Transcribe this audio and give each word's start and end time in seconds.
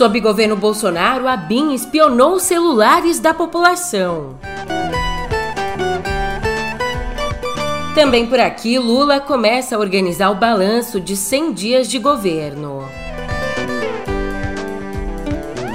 Sob 0.00 0.18
governo 0.18 0.56
Bolsonaro, 0.56 1.28
a 1.28 1.36
BIM 1.36 1.74
espionou 1.74 2.36
os 2.36 2.44
celulares 2.44 3.18
da 3.18 3.34
população. 3.34 4.38
Também 7.94 8.24
por 8.26 8.40
aqui, 8.40 8.78
Lula 8.78 9.20
começa 9.20 9.76
a 9.76 9.78
organizar 9.78 10.30
o 10.30 10.36
balanço 10.36 10.98
de 10.98 11.14
100 11.14 11.52
dias 11.52 11.86
de 11.86 11.98
governo. 11.98 12.82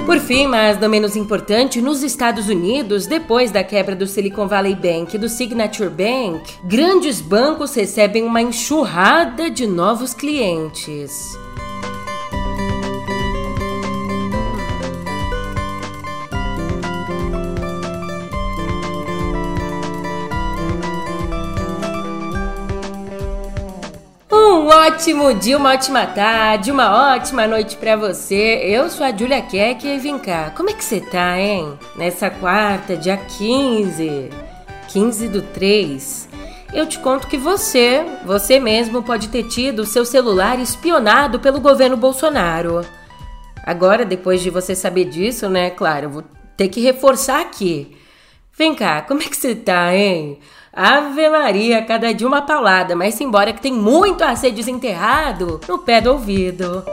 Por 0.04 0.18
fim, 0.18 0.48
mas 0.48 0.80
não 0.80 0.88
menos 0.88 1.14
importante, 1.14 1.80
nos 1.80 2.02
Estados 2.02 2.48
Unidos, 2.48 3.06
depois 3.06 3.52
da 3.52 3.62
quebra 3.62 3.94
do 3.94 4.08
Silicon 4.08 4.48
Valley 4.48 4.74
Bank 4.74 5.14
e 5.14 5.18
do 5.20 5.28
Signature 5.28 5.88
Bank, 5.88 6.52
grandes 6.64 7.20
bancos 7.20 7.76
recebem 7.76 8.24
uma 8.24 8.42
enxurrada 8.42 9.48
de 9.48 9.68
novos 9.68 10.12
clientes. 10.12 11.45
Ótimo 24.86 25.34
dia, 25.34 25.58
uma 25.58 25.72
ótima 25.72 26.06
tarde, 26.06 26.70
uma 26.70 27.12
ótima 27.12 27.44
noite 27.44 27.76
para 27.76 27.96
você. 27.96 28.60
Eu 28.62 28.88
sou 28.88 29.04
a 29.04 29.10
Julia 29.10 29.42
Keck 29.42 29.84
e 29.84 29.98
vem 29.98 30.16
cá, 30.16 30.52
como 30.56 30.70
é 30.70 30.72
que 30.72 30.84
você 30.84 31.00
tá, 31.00 31.36
hein? 31.36 31.76
Nessa 31.96 32.30
quarta, 32.30 32.96
dia 32.96 33.16
15, 33.16 34.30
15 34.86 35.28
do 35.28 35.42
3, 35.42 36.28
eu 36.72 36.86
te 36.86 37.00
conto 37.00 37.26
que 37.26 37.36
você, 37.36 38.06
você 38.24 38.60
mesmo 38.60 39.02
pode 39.02 39.26
ter 39.28 39.48
tido 39.48 39.84
seu 39.84 40.04
celular 40.04 40.60
espionado 40.60 41.40
pelo 41.40 41.60
governo 41.60 41.96
Bolsonaro. 41.96 42.86
Agora, 43.64 44.04
depois 44.04 44.40
de 44.40 44.50
você 44.50 44.76
saber 44.76 45.06
disso, 45.06 45.48
né, 45.48 45.68
claro, 45.68 46.10
vou 46.10 46.24
ter 46.56 46.68
que 46.68 46.80
reforçar 46.80 47.40
aqui. 47.40 47.96
Vem 48.56 48.72
cá, 48.72 49.02
como 49.02 49.20
é 49.20 49.24
que 49.24 49.36
você 49.36 49.52
tá, 49.56 49.92
hein? 49.92 50.38
Ave 50.76 51.30
Maria, 51.30 51.80
cada 51.80 52.12
dia 52.12 52.28
uma 52.28 52.42
paulada, 52.42 52.94
mas 52.94 53.18
embora 53.18 53.50
que 53.50 53.62
tem 53.62 53.72
muito 53.72 54.22
a 54.22 54.36
ser 54.36 54.50
desenterrado 54.50 55.58
no 55.66 55.78
pé 55.78 56.02
do 56.02 56.12
ouvido. 56.12 56.84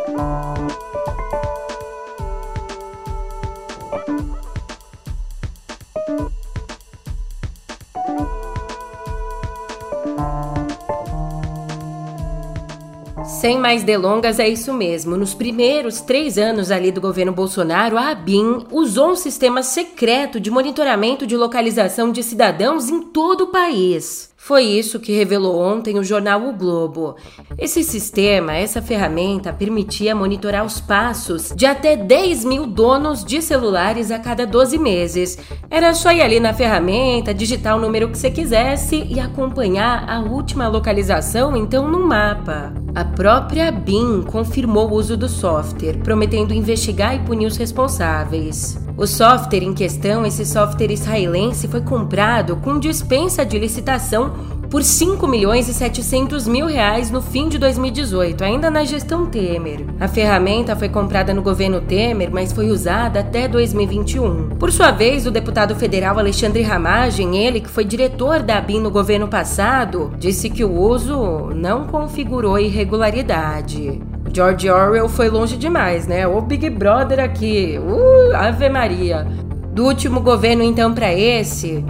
Sem 13.43 13.59
mais 13.59 13.83
delongas, 13.83 14.39
é 14.39 14.47
isso 14.47 14.73
mesmo. 14.73 15.17
Nos 15.17 15.33
primeiros 15.33 15.99
três 15.99 16.37
anos 16.37 16.71
ali 16.71 16.93
do 16.93 17.01
governo 17.01 17.33
Bolsonaro, 17.33 17.97
a 17.97 18.11
ABIN 18.11 18.67
usou 18.71 19.11
um 19.11 19.15
sistema 19.17 19.61
secreto 19.61 20.39
de 20.39 20.49
monitoramento 20.49 21.27
de 21.27 21.35
localização 21.35 22.09
de 22.09 22.23
cidadãos 22.23 22.87
em 22.87 23.01
todo 23.01 23.41
o 23.41 23.47
país. 23.47 24.32
Foi 24.45 24.63
isso 24.65 24.99
que 24.99 25.13
revelou 25.13 25.57
ontem 25.57 25.97
o 25.97 26.03
jornal 26.03 26.45
O 26.45 26.51
Globo. 26.51 27.15
Esse 27.57 27.81
sistema, 27.81 28.53
essa 28.53 28.81
ferramenta, 28.81 29.53
permitia 29.53 30.13
monitorar 30.13 30.65
os 30.65 30.81
passos 30.81 31.53
de 31.55 31.65
até 31.65 31.95
10 31.95 32.43
mil 32.43 32.67
donos 32.67 33.23
de 33.23 33.41
celulares 33.41 34.11
a 34.11 34.19
cada 34.19 34.45
12 34.45 34.77
meses. 34.77 35.37
Era 35.69 35.93
só 35.93 36.11
ir 36.11 36.21
ali 36.21 36.41
na 36.41 36.53
ferramenta, 36.53 37.33
digitar 37.33 37.77
o 37.77 37.79
número 37.79 38.09
que 38.09 38.17
você 38.17 38.29
quisesse 38.29 39.07
e 39.09 39.17
acompanhar 39.17 40.09
a 40.09 40.19
última 40.19 40.67
localização, 40.67 41.55
então, 41.55 41.89
no 41.89 42.05
mapa. 42.05 42.73
A 42.93 43.05
própria 43.05 43.71
BIM 43.71 44.23
confirmou 44.23 44.89
o 44.89 44.95
uso 44.95 45.15
do 45.15 45.29
software, 45.29 45.99
prometendo 46.03 46.53
investigar 46.53 47.15
e 47.15 47.19
punir 47.19 47.45
os 47.45 47.55
responsáveis. 47.55 48.77
O 48.95 49.07
software 49.07 49.63
em 49.63 49.73
questão, 49.73 50.23
esse 50.23 50.45
software 50.45 50.91
israelense, 50.91 51.67
foi 51.67 51.81
comprado 51.81 52.57
com 52.57 52.79
dispensa 52.79 53.43
de 53.43 53.57
licitação 53.57 54.31
por 54.69 54.83
5 54.83 55.27
milhões 55.27 55.67
e 55.67 55.73
700 55.73 56.47
mil 56.47 56.67
reais 56.67 57.09
no 57.09 57.21
fim 57.21 57.47
de 57.49 57.57
2018, 57.57 58.43
ainda 58.43 58.69
na 58.69 58.83
gestão 58.83 59.25
Temer. 59.25 59.83
A 59.99 60.07
ferramenta 60.07 60.75
foi 60.75 60.89
comprada 60.89 61.33
no 61.33 61.41
governo 61.41 61.81
Temer, 61.81 62.29
mas 62.31 62.51
foi 62.51 62.69
usada 62.69 63.19
até 63.19 63.47
2021. 63.47 64.49
Por 64.59 64.71
sua 64.71 64.91
vez, 64.91 65.25
o 65.25 65.31
deputado 65.31 65.75
federal 65.75 66.19
Alexandre 66.19 66.61
Ramagem, 66.61 67.37
ele 67.37 67.61
que 67.61 67.69
foi 67.69 67.85
diretor 67.85 68.43
da 68.43 68.59
ABIN 68.59 68.79
no 68.79 68.91
governo 68.91 69.27
passado, 69.27 70.11
disse 70.19 70.51
que 70.51 70.63
o 70.63 70.71
uso 70.71 71.51
não 71.55 71.87
configurou 71.87 72.59
irregularidade. 72.59 74.01
George 74.33 74.67
Orwell 74.67 75.07
foi 75.07 75.29
longe 75.29 75.55
demais, 75.55 76.07
né? 76.07 76.25
O 76.25 76.41
Big 76.41 76.67
Brother 76.71 77.19
aqui. 77.19 77.77
Uh, 77.77 78.35
Ave 78.35 78.67
Maria. 78.67 79.27
Do 79.71 79.85
último 79.85 80.21
governo, 80.21 80.63
então, 80.63 80.91
para 80.91 81.13
esse. 81.13 81.85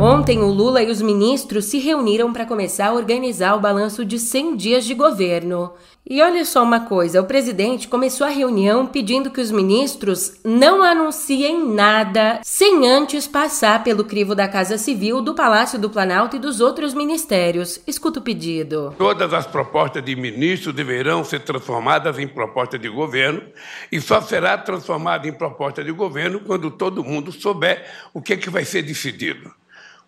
Ontem, 0.00 0.38
o 0.38 0.46
Lula 0.46 0.80
e 0.80 0.92
os 0.92 1.02
ministros 1.02 1.64
se 1.64 1.78
reuniram 1.80 2.32
para 2.32 2.46
começar 2.46 2.86
a 2.86 2.92
organizar 2.92 3.56
o 3.56 3.60
balanço 3.60 4.04
de 4.04 4.16
100 4.16 4.56
dias 4.56 4.84
de 4.84 4.94
governo. 4.94 5.72
E 6.08 6.22
olha 6.22 6.44
só 6.44 6.62
uma 6.62 6.78
coisa: 6.78 7.20
o 7.20 7.26
presidente 7.26 7.88
começou 7.88 8.24
a 8.24 8.30
reunião 8.30 8.86
pedindo 8.86 9.28
que 9.28 9.40
os 9.40 9.50
ministros 9.50 10.40
não 10.44 10.84
anunciem 10.84 11.74
nada 11.74 12.38
sem 12.44 12.88
antes 12.88 13.26
passar 13.26 13.82
pelo 13.82 14.04
crivo 14.04 14.36
da 14.36 14.46
Casa 14.46 14.78
Civil, 14.78 15.20
do 15.20 15.34
Palácio 15.34 15.80
do 15.80 15.90
Planalto 15.90 16.36
e 16.36 16.38
dos 16.38 16.60
outros 16.60 16.94
ministérios. 16.94 17.80
Escuta 17.84 18.20
o 18.20 18.22
pedido. 18.22 18.94
Todas 18.96 19.34
as 19.34 19.48
propostas 19.48 20.04
de 20.04 20.14
ministro 20.14 20.72
deverão 20.72 21.24
ser 21.24 21.40
transformadas 21.40 22.20
em 22.20 22.28
proposta 22.28 22.78
de 22.78 22.88
governo 22.88 23.42
e 23.90 24.00
só 24.00 24.20
será 24.20 24.56
transformada 24.56 25.26
em 25.26 25.32
proposta 25.32 25.82
de 25.82 25.90
governo 25.90 26.38
quando 26.38 26.70
todo 26.70 27.02
mundo 27.02 27.32
souber 27.32 27.84
o 28.14 28.22
que, 28.22 28.34
é 28.34 28.36
que 28.36 28.48
vai 28.48 28.64
ser 28.64 28.82
decidido. 28.82 29.50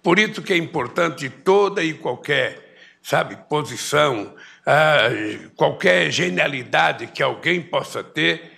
Por 0.03 0.19
isso 0.19 0.43
que 0.43 0.53
é 0.53 0.56
importante 0.56 1.28
toda 1.28 1.83
e 1.83 1.93
qualquer, 1.94 2.77
sabe, 3.03 3.37
posição, 3.49 4.34
ah, 4.66 5.09
qualquer 5.56 6.11
genialidade 6.11 7.06
que 7.09 7.22
alguém 7.22 7.61
possa 7.61 8.03
ter, 8.03 8.53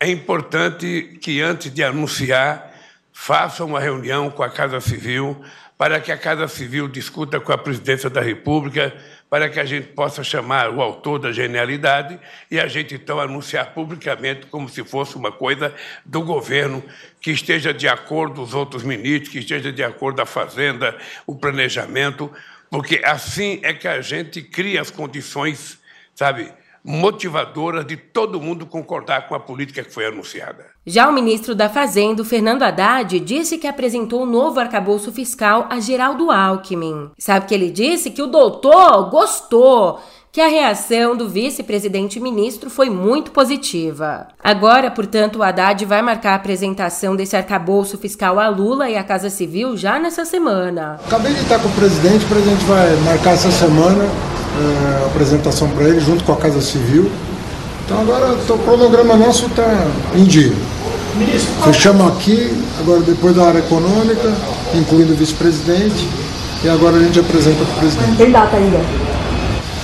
é 0.00 0.08
importante 0.08 1.18
que 1.20 1.40
antes 1.40 1.72
de 1.72 1.82
anunciar, 1.82 2.74
faça 3.12 3.64
uma 3.64 3.80
reunião 3.80 4.30
com 4.30 4.42
a 4.42 4.50
Casa 4.50 4.80
Civil, 4.80 5.40
para 5.76 6.00
que 6.00 6.10
a 6.10 6.16
Casa 6.16 6.48
Civil 6.48 6.88
discuta 6.88 7.40
com 7.40 7.52
a 7.52 7.58
Presidência 7.58 8.10
da 8.10 8.20
República, 8.20 8.96
para 9.30 9.48
que 9.48 9.60
a 9.60 9.64
gente 9.64 9.88
possa 9.88 10.24
chamar 10.24 10.70
o 10.70 10.80
autor 10.80 11.18
da 11.18 11.32
genialidade 11.32 12.18
e 12.50 12.58
a 12.58 12.66
gente 12.66 12.94
então 12.94 13.20
anunciar 13.20 13.74
publicamente 13.74 14.46
como 14.46 14.68
se 14.68 14.82
fosse 14.82 15.16
uma 15.16 15.30
coisa 15.30 15.74
do 16.04 16.22
governo 16.22 16.82
que 17.20 17.30
esteja 17.30 17.74
de 17.74 17.86
acordo 17.86 18.42
os 18.42 18.54
outros 18.54 18.82
ministros, 18.82 19.30
que 19.30 19.38
esteja 19.38 19.72
de 19.72 19.84
acordo 19.84 20.22
a 20.22 20.26
Fazenda, 20.26 20.96
o 21.26 21.34
planejamento, 21.34 22.32
porque 22.70 23.02
assim 23.04 23.60
é 23.62 23.74
que 23.74 23.86
a 23.86 24.00
gente 24.00 24.40
cria 24.40 24.80
as 24.80 24.90
condições, 24.90 25.78
sabe, 26.14 26.52
motivadora 26.88 27.84
de 27.84 27.98
todo 27.98 28.40
mundo 28.40 28.64
concordar 28.64 29.28
com 29.28 29.34
a 29.34 29.40
política 29.40 29.84
que 29.84 29.92
foi 29.92 30.06
anunciada. 30.06 30.64
Já 30.86 31.06
o 31.06 31.12
ministro 31.12 31.54
da 31.54 31.68
Fazenda, 31.68 32.24
Fernando 32.24 32.62
Haddad, 32.62 33.20
disse 33.20 33.58
que 33.58 33.66
apresentou 33.66 34.20
o 34.20 34.22
um 34.22 34.26
novo 34.26 34.58
arcabouço 34.58 35.12
fiscal 35.12 35.66
a 35.68 35.80
Geraldo 35.80 36.30
Alckmin. 36.30 37.10
Sabe 37.18 37.44
que 37.44 37.52
ele 37.52 37.70
disse 37.70 38.10
que 38.10 38.22
o 38.22 38.26
doutor 38.26 39.10
gostou 39.10 40.00
que 40.38 40.42
a 40.42 40.46
reação 40.46 41.16
do 41.16 41.28
vice-presidente 41.28 42.20
ministro 42.20 42.70
foi 42.70 42.88
muito 42.88 43.32
positiva. 43.32 44.28
Agora, 44.40 44.88
portanto, 44.88 45.40
o 45.40 45.42
Haddad 45.42 45.84
vai 45.84 46.00
marcar 46.00 46.30
a 46.30 46.34
apresentação 46.36 47.16
desse 47.16 47.36
arcabouço 47.36 47.98
fiscal 47.98 48.38
a 48.38 48.48
Lula 48.48 48.88
e 48.88 48.96
à 48.96 49.02
Casa 49.02 49.30
Civil 49.30 49.76
já 49.76 49.98
nessa 49.98 50.24
semana. 50.24 51.00
Acabei 51.04 51.32
de 51.34 51.40
estar 51.40 51.58
com 51.58 51.68
o 51.68 51.72
presidente, 51.72 52.24
o 52.24 52.28
presidente 52.28 52.64
vai 52.66 52.94
marcar 52.98 53.32
essa 53.32 53.50
semana 53.50 54.04
é, 54.04 55.06
apresentação 55.06 55.68
para 55.70 55.88
ele 55.88 55.98
junto 55.98 56.22
com 56.22 56.30
a 56.30 56.36
Casa 56.36 56.60
Civil. 56.60 57.10
Então 57.84 58.00
agora 58.00 58.32
o 58.34 58.58
cronograma 58.58 59.16
nosso 59.16 59.46
está 59.46 59.88
em 60.14 60.22
dia. 60.22 60.52
Fechamos 61.64 62.12
aqui, 62.12 62.56
agora 62.78 63.00
depois 63.00 63.34
da 63.34 63.44
área 63.44 63.58
econômica, 63.58 64.32
incluindo 64.72 65.14
o 65.14 65.16
vice-presidente, 65.16 66.08
e 66.62 66.68
agora 66.68 66.94
a 66.94 67.00
gente 67.00 67.18
apresenta 67.18 67.64
para 67.64 67.74
o 67.74 67.78
presidente. 67.80 68.16
Tem 68.18 68.30
data 68.30 68.56
ainda? 68.56 69.17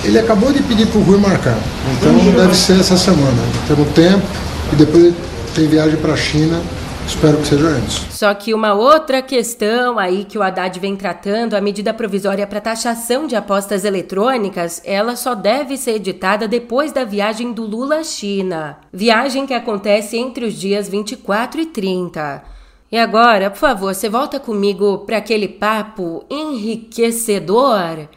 Ele 0.04 0.18
acabou 0.18 0.52
de 0.52 0.62
pedir 0.62 0.86
para 0.86 0.98
o 0.98 1.02
Rui 1.02 1.18
marcar, 1.18 1.58
então 1.96 2.32
deve 2.32 2.54
ser 2.54 2.78
essa 2.78 2.96
semana. 2.96 3.42
Temos 3.66 3.88
tempo 3.92 4.26
e 4.72 4.76
depois 4.76 5.14
tem 5.54 5.66
viagem 5.66 5.96
para 5.96 6.12
a 6.12 6.16
China 6.16 6.60
Espero 7.06 7.36
que 7.36 7.46
seja 7.46 7.66
antes. 7.66 8.06
Só 8.10 8.32
que 8.32 8.54
uma 8.54 8.72
outra 8.72 9.20
questão 9.20 9.98
aí 9.98 10.24
que 10.24 10.38
o 10.38 10.42
Haddad 10.42 10.80
vem 10.80 10.96
tratando, 10.96 11.54
a 11.54 11.60
medida 11.60 11.92
provisória 11.92 12.46
para 12.46 12.60
taxação 12.60 13.26
de 13.26 13.36
apostas 13.36 13.84
eletrônicas, 13.84 14.80
ela 14.84 15.14
só 15.14 15.34
deve 15.34 15.76
ser 15.76 15.96
editada 15.96 16.48
depois 16.48 16.92
da 16.92 17.04
viagem 17.04 17.52
do 17.52 17.62
Lula 17.62 17.96
à 17.96 18.04
China. 18.04 18.78
Viagem 18.92 19.46
que 19.46 19.52
acontece 19.52 20.16
entre 20.16 20.46
os 20.46 20.54
dias 20.54 20.88
24 20.88 21.60
e 21.60 21.66
30. 21.66 22.42
E 22.90 22.98
agora, 22.98 23.50
por 23.50 23.58
favor, 23.58 23.94
você 23.94 24.08
volta 24.08 24.40
comigo 24.40 24.98
para 24.98 25.18
aquele 25.18 25.48
papo 25.48 26.24
enriquecedor 26.30 28.08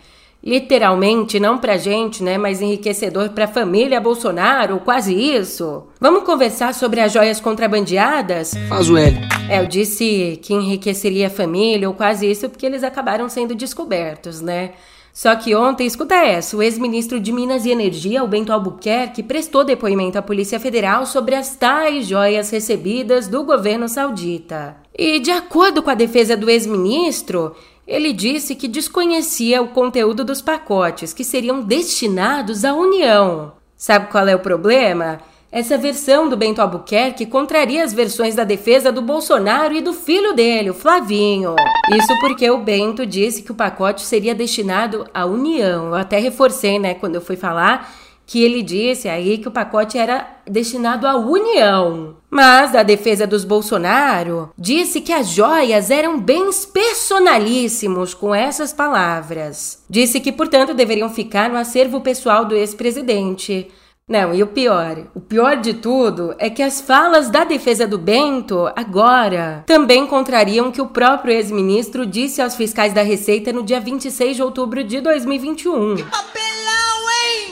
literalmente, 0.44 1.40
não 1.40 1.58
pra 1.58 1.78
gente, 1.78 2.24
né, 2.24 2.38
mas 2.38 2.62
enriquecedor 2.62 3.30
pra 3.30 3.48
família 3.48 4.00
Bolsonaro, 4.00 4.80
quase 4.80 5.14
isso. 5.14 5.84
Vamos 6.00 6.24
conversar 6.24 6.74
sobre 6.74 7.02
as 7.02 7.12
joias 7.12 7.40
contrabandeadas? 7.40 8.54
Faz 8.70 8.90
o 8.90 8.98
L. 8.98 9.18
É, 9.50 9.60
eu 9.60 9.68
disse 9.68 10.40
que 10.42 10.54
enriqueceria 10.54 11.28
a 11.28 11.32
família, 11.32 11.88
ou 11.88 11.96
quase 11.96 12.30
isso, 12.30 12.50
porque 12.50 12.66
eles 12.66 12.84
acabaram 12.84 13.28
sendo 13.28 13.56
descobertos, 13.56 14.42
né? 14.42 14.72
Só 15.18 15.36
que 15.36 15.56
ontem, 15.56 15.88
escuta 15.88 16.14
essa, 16.14 16.56
o 16.56 16.62
ex-ministro 16.62 17.20
de 17.20 17.34
Minas 17.34 17.66
e 17.66 17.72
Energia, 17.72 18.24
o 18.24 18.28
Bento 18.28 18.54
Albuquerque, 18.54 19.24
prestou 19.24 19.64
depoimento 19.64 20.16
à 20.16 20.22
Polícia 20.22 20.60
Federal 20.60 21.08
sobre 21.08 21.34
as 21.34 21.56
tais 21.56 22.06
joias 22.06 22.52
recebidas 22.52 23.28
do 23.28 23.44
governo 23.44 23.90
saudita. 23.90 24.78
E, 24.96 25.20
de 25.20 25.32
acordo 25.32 25.82
com 25.82 25.90
a 25.90 25.96
defesa 25.96 26.38
do 26.38 26.48
ex-ministro, 26.48 27.56
ele 27.88 28.12
disse 28.12 28.54
que 28.54 28.68
desconhecia 28.68 29.62
o 29.62 29.70
conteúdo 29.70 30.26
dos 30.26 30.42
pacotes 30.42 31.14
que 31.14 31.24
seriam 31.24 31.62
destinados 31.62 32.66
à 32.66 32.74
União. 32.74 33.54
Sabe 33.78 34.12
qual 34.12 34.28
é 34.28 34.36
o 34.36 34.40
problema? 34.40 35.20
Essa 35.50 35.78
versão 35.78 36.28
do 36.28 36.36
Bento 36.36 36.62
Albuquerque 36.62 37.26
contraria 37.26 37.82
as 37.82 37.94
versões 37.94 38.36
da 38.36 38.44
defesa 38.44 38.92
do 38.92 39.02
Bolsonaro 39.02 39.74
e 39.74 39.82
do 39.82 39.94
filho 39.94 40.34
dele, 40.34 40.72
o 40.72 40.74
Flavinho. 40.74 41.56
Isso 41.90 42.20
porque 42.20 42.50
o 42.52 42.58
Bento 42.58 43.06
disse 43.06 43.42
que 43.42 43.54
o 43.54 43.56
pacote 43.56 44.02
seria 44.02 44.36
destinado 44.36 45.08
à 45.14 45.26
União. 45.26 45.88
Eu 45.88 45.96
até 45.96 46.20
reforcei, 46.20 46.78
né, 46.78 46.94
quando 46.96 47.16
eu 47.16 47.22
fui 47.22 47.38
falar, 47.38 47.90
que 48.28 48.44
ele 48.44 48.62
disse 48.62 49.08
aí 49.08 49.38
que 49.38 49.48
o 49.48 49.52
pacote 49.52 49.98
era 49.98 50.28
destinado 50.46 51.08
à 51.08 51.16
União. 51.16 52.18
Mas 52.30 52.76
a 52.76 52.84
defesa 52.84 53.26
dos 53.26 53.46
Bolsonaro 53.46 54.52
disse 54.58 55.00
que 55.00 55.14
as 55.14 55.30
joias 55.30 55.90
eram 55.90 56.20
bens 56.20 56.66
personalíssimos 56.66 58.14
com 58.14 58.36
essas 58.36 58.74
palavras. 58.74 59.82
Disse 59.90 60.20
que, 60.20 60.34
portanto, 60.34 60.74
deveriam 60.74 61.10
ficar 61.10 61.50
no 61.50 61.58
acervo 61.58 62.02
pessoal 62.02 62.44
do 62.44 62.54
ex-presidente. 62.54 63.72
Não, 64.10 64.34
e 64.34 64.44
o 64.44 64.48
pior, 64.48 65.08
o 65.16 65.20
pior 65.20 65.58
de 65.58 65.74
tudo 65.74 66.34
é 66.38 66.50
que 66.50 66.64
as 66.64 66.80
falas 66.80 67.30
da 67.30 67.44
defesa 67.44 67.88
do 67.88 67.98
Bento 67.98 68.70
agora 68.76 69.64
também 69.66 70.06
contrariam 70.06 70.68
o 70.68 70.72
que 70.72 70.82
o 70.82 70.88
próprio 70.88 71.34
ex-ministro 71.34 72.06
disse 72.06 72.42
aos 72.42 72.56
fiscais 72.56 72.94
da 72.94 73.02
Receita 73.02 73.52
no 73.52 73.64
dia 73.64 73.82
26 73.82 74.38
de 74.38 74.44
outubro 74.44 74.82
de 74.84 75.02
2021. 75.02 75.96
Que 75.96 76.02
hein? 76.04 76.47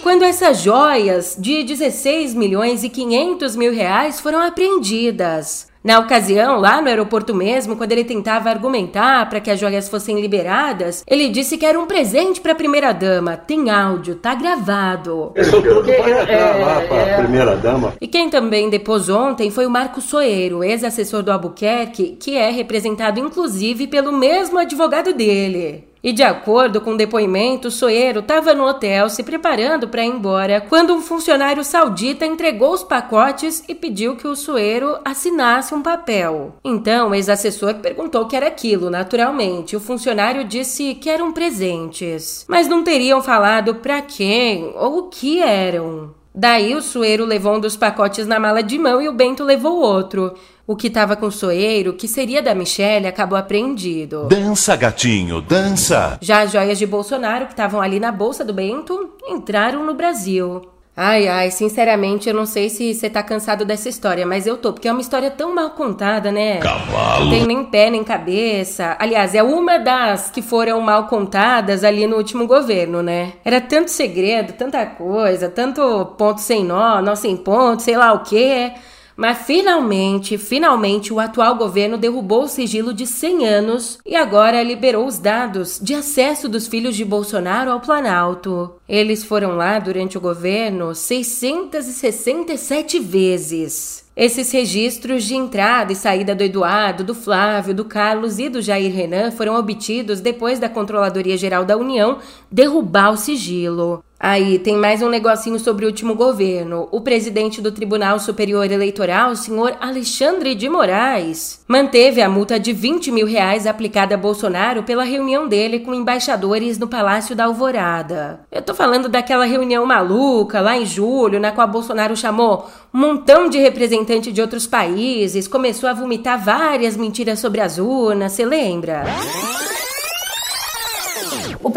Quando 0.05 0.21
essas 0.21 0.61
joias 0.61 1.35
de 1.35 1.63
16 1.63 2.35
milhões 2.35 2.83
e 2.83 2.89
500 2.89 3.55
mil 3.55 3.73
reais 3.73 4.19
foram 4.19 4.39
apreendidas. 4.39 5.67
Na 5.83 5.97
ocasião, 5.97 6.59
lá 6.59 6.79
no 6.79 6.87
aeroporto 6.87 7.33
mesmo, 7.33 7.75
quando 7.75 7.91
ele 7.91 8.03
tentava 8.03 8.51
argumentar 8.51 9.27
para 9.27 9.39
que 9.39 9.49
as 9.49 9.59
joias 9.59 9.89
fossem 9.89 10.21
liberadas, 10.21 11.03
ele 11.07 11.27
disse 11.29 11.57
que 11.57 11.65
era 11.65 11.79
um 11.79 11.87
presente 11.87 12.39
para 12.39 12.51
a 12.51 12.55
primeira 12.55 12.93
dama. 12.93 13.35
Tem 13.35 13.71
áudio, 13.71 14.13
tá 14.13 14.35
gravado. 14.35 15.33
Isso 15.35 15.59
tudo 15.59 15.89
entrar 15.89 16.59
lá 16.59 16.81
para 16.81 17.15
a 17.15 17.17
primeira 17.23 17.55
dama. 17.55 17.93
E 17.99 18.07
quem 18.07 18.29
também 18.29 18.69
depôs 18.69 19.09
ontem 19.09 19.49
foi 19.49 19.65
o 19.65 19.71
Marco 19.71 20.01
Soeiro, 20.01 20.63
ex-assessor 20.63 21.23
do 21.23 21.31
Albuquerque, 21.31 22.15
que 22.19 22.37
é 22.37 22.51
representado 22.51 23.19
inclusive 23.19 23.87
pelo 23.87 24.11
mesmo 24.11 24.59
advogado 24.59 25.13
dele. 25.13 25.94
E 26.05 26.13
de 26.13 26.21
acordo 26.21 26.79
com 26.81 26.91
o 26.91 26.97
depoimento, 26.97 27.71
Soeiro 27.71 28.19
estava 28.19 28.53
no 28.53 28.63
hotel 28.63 29.09
se 29.09 29.23
preparando 29.23 29.87
para 29.87 30.05
ir 30.05 30.09
embora 30.09 30.61
quando 30.61 30.93
um 30.93 31.01
funcionário 31.01 31.63
saudita 31.63 32.27
entregou 32.27 32.73
os 32.73 32.83
pacotes 32.83 33.63
e 33.67 33.73
pediu 33.73 34.15
que 34.15 34.27
o 34.27 34.35
Soeiro 34.35 34.99
assinasse 35.03 35.73
um 35.73 35.81
papel. 35.81 36.57
Então, 36.63 37.09
o 37.09 37.15
ex-assessor 37.15 37.73
perguntou 37.81 38.21
o 38.21 38.27
que 38.27 38.35
era 38.35 38.45
aquilo, 38.45 38.91
naturalmente. 38.91 39.75
O 39.75 39.79
funcionário 39.79 40.43
disse 40.43 40.93
que 40.93 41.09
eram 41.09 41.31
presentes, 41.31 42.45
mas 42.47 42.67
não 42.67 42.83
teriam 42.83 43.19
falado 43.23 43.73
para 43.73 43.99
quem 44.03 44.75
ou 44.75 44.99
o 44.99 45.03
que 45.09 45.41
eram. 45.41 46.13
Daí 46.37 46.75
o 46.75 46.81
Sueiro 46.81 47.23
levou 47.23 47.55
um 47.55 47.59
dos 47.61 47.77
pacotes 47.77 48.27
na 48.27 48.37
mala 48.37 48.61
de 48.61 48.77
mão 48.77 49.01
e 49.01 49.07
o 49.07 49.13
Bento 49.13 49.41
levou 49.41 49.79
outro. 49.79 50.35
O 50.67 50.75
que 50.75 50.87
estava 50.87 51.15
com 51.15 51.27
o 51.27 51.31
soeiro, 51.31 51.93
que 51.93 52.07
seria 52.07 52.41
da 52.41 52.55
Michelle, 52.55 53.05
acabou 53.05 53.37
apreendido. 53.37 54.23
Dança, 54.27 54.75
gatinho, 54.75 55.39
dança! 55.39 56.17
Já 56.19 56.41
as 56.41 56.51
joias 56.51 56.79
de 56.79 56.87
Bolsonaro, 56.87 57.45
que 57.45 57.53
estavam 57.53 57.79
ali 57.79 57.99
na 57.99 58.11
bolsa 58.11 58.43
do 58.43 58.51
Bento, 58.51 59.11
entraram 59.27 59.85
no 59.85 59.93
Brasil. 59.93 60.63
Ai, 60.97 61.27
ai, 61.27 61.51
sinceramente, 61.51 62.27
eu 62.27 62.33
não 62.33 62.47
sei 62.47 62.69
se 62.69 62.95
você 62.95 63.07
tá 63.09 63.21
cansado 63.21 63.63
dessa 63.63 63.89
história, 63.89 64.25
mas 64.25 64.47
eu 64.47 64.57
tô, 64.57 64.73
porque 64.73 64.87
é 64.87 64.91
uma 64.91 65.01
história 65.01 65.29
tão 65.29 65.53
mal 65.53 65.69
contada, 65.71 66.31
né? 66.31 66.57
Cavalo! 66.57 67.25
Não 67.25 67.29
tem 67.29 67.45
nem 67.45 67.63
pé 67.65 67.91
nem 67.91 68.03
cabeça. 68.03 68.95
Aliás, 68.97 69.35
é 69.35 69.43
uma 69.43 69.77
das 69.77 70.31
que 70.31 70.41
foram 70.41 70.81
mal 70.81 71.05
contadas 71.05 71.83
ali 71.83 72.07
no 72.07 72.15
último 72.15 72.47
governo, 72.47 73.03
né? 73.03 73.33
Era 73.45 73.61
tanto 73.61 73.91
segredo, 73.91 74.53
tanta 74.53 74.83
coisa, 74.83 75.47
tanto 75.47 76.05
ponto 76.17 76.41
sem 76.41 76.63
nó, 76.63 77.01
nó 77.03 77.13
sem 77.13 77.37
ponto, 77.37 77.83
sei 77.83 77.95
lá 77.95 78.13
o 78.13 78.23
quê. 78.23 78.71
Mas 79.15 79.37
finalmente, 79.39 80.37
finalmente, 80.37 81.13
o 81.13 81.19
atual 81.19 81.55
governo 81.55 81.97
derrubou 81.97 82.43
o 82.43 82.47
sigilo 82.47 82.93
de 82.93 83.07
100 83.07 83.47
anos 83.47 83.97
e 84.05 84.15
agora 84.15 84.61
liberou 84.61 85.07
os 85.07 85.17
dados 85.17 85.79
de 85.81 85.93
acesso 85.93 86.49
dos 86.49 86.67
filhos 86.67 86.95
de 86.95 87.05
Bolsonaro 87.05 87.71
ao 87.71 87.79
Planalto. 87.79 88.73
Eles 88.87 89.23
foram 89.23 89.55
lá 89.55 89.79
durante 89.79 90.17
o 90.17 90.21
governo 90.21 90.93
667 90.93 92.99
vezes. 92.99 94.05
Esses 94.15 94.49
registros 94.51 95.25
de 95.25 95.35
entrada 95.35 95.91
e 95.91 95.95
saída 95.95 96.33
do 96.33 96.43
Eduardo, 96.43 97.03
do 97.03 97.13
Flávio, 97.13 97.73
do 97.73 97.83
Carlos 97.83 98.39
e 98.39 98.47
do 98.47 98.61
Jair 98.61 98.93
Renan 98.93 99.31
foram 99.31 99.57
obtidos 99.57 100.21
depois 100.21 100.57
da 100.57 100.69
Controladoria 100.69 101.35
Geral 101.35 101.65
da 101.65 101.75
União 101.75 102.19
derrubar 102.49 103.11
o 103.11 103.17
sigilo. 103.17 104.01
Aí 104.27 104.57
tem 104.57 104.75
mais 104.75 105.03
um 105.03 105.07
negocinho 105.07 105.59
sobre 105.59 105.85
o 105.85 105.87
último 105.87 106.15
governo. 106.15 106.87
O 106.91 106.99
presidente 106.99 107.61
do 107.61 107.71
Tribunal 107.71 108.17
Superior 108.17 108.71
Eleitoral, 108.71 109.35
senhor 109.35 109.77
Alexandre 109.79 110.55
de 110.55 110.67
Moraes, 110.67 111.63
manteve 111.67 112.23
a 112.23 112.27
multa 112.27 112.59
de 112.59 112.73
20 112.73 113.11
mil 113.11 113.27
reais 113.27 113.67
aplicada 113.67 114.15
a 114.15 114.17
Bolsonaro 114.17 114.81
pela 114.81 115.03
reunião 115.03 115.47
dele 115.47 115.81
com 115.81 115.93
embaixadores 115.93 116.79
no 116.79 116.87
Palácio 116.87 117.35
da 117.35 117.45
Alvorada. 117.45 118.39
Eu 118.51 118.63
tô 118.63 118.73
falando 118.73 119.07
daquela 119.07 119.45
reunião 119.45 119.85
maluca 119.85 120.59
lá 120.59 120.75
em 120.75 120.87
julho, 120.87 121.39
na 121.39 121.51
qual 121.51 121.67
Bolsonaro 121.67 122.17
chamou 122.17 122.67
um 122.91 122.97
montão 122.97 123.47
de 123.47 123.59
representantes 123.59 124.33
de 124.33 124.41
outros 124.41 124.65
países, 124.65 125.47
começou 125.47 125.87
a 125.87 125.93
vomitar 125.93 126.43
várias 126.43 126.97
mentiras 126.97 127.37
sobre 127.37 127.61
as 127.61 127.77
urnas, 127.77 128.31
você 128.31 128.43
lembra? 128.43 129.03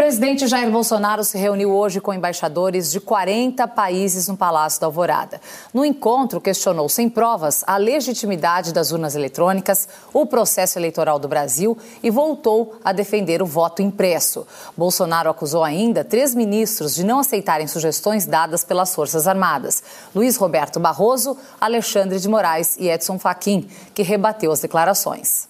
Presidente 0.08 0.46
Jair 0.46 0.70
Bolsonaro 0.70 1.22
se 1.22 1.36
reuniu 1.36 1.70
hoje 1.70 2.00
com 2.00 2.14
embaixadores 2.14 2.90
de 2.90 2.98
40 2.98 3.68
países 3.68 4.26
no 4.26 4.38
Palácio 4.38 4.80
da 4.80 4.86
Alvorada. 4.86 5.38
No 5.70 5.84
encontro, 5.84 6.40
questionou 6.40 6.88
sem 6.88 7.10
provas 7.10 7.62
a 7.66 7.76
legitimidade 7.76 8.72
das 8.72 8.90
urnas 8.90 9.14
eletrônicas, 9.14 9.86
o 10.14 10.24
processo 10.24 10.78
eleitoral 10.78 11.18
do 11.18 11.28
Brasil 11.28 11.76
e 12.02 12.08
voltou 12.08 12.76
a 12.82 12.90
defender 12.90 13.42
o 13.42 13.46
voto 13.46 13.82
impresso. 13.82 14.46
Bolsonaro 14.74 15.28
acusou 15.28 15.62
ainda 15.62 16.02
três 16.02 16.34
ministros 16.34 16.94
de 16.94 17.04
não 17.04 17.18
aceitarem 17.18 17.66
sugestões 17.66 18.24
dadas 18.24 18.64
pelas 18.64 18.94
Forças 18.94 19.28
Armadas: 19.28 19.82
Luiz 20.14 20.38
Roberto 20.38 20.80
Barroso, 20.80 21.36
Alexandre 21.60 22.18
de 22.18 22.30
Moraes 22.30 22.78
e 22.78 22.88
Edson 22.88 23.18
Fachin, 23.18 23.68
que 23.92 24.02
rebateu 24.02 24.50
as 24.52 24.60
declarações. 24.60 25.46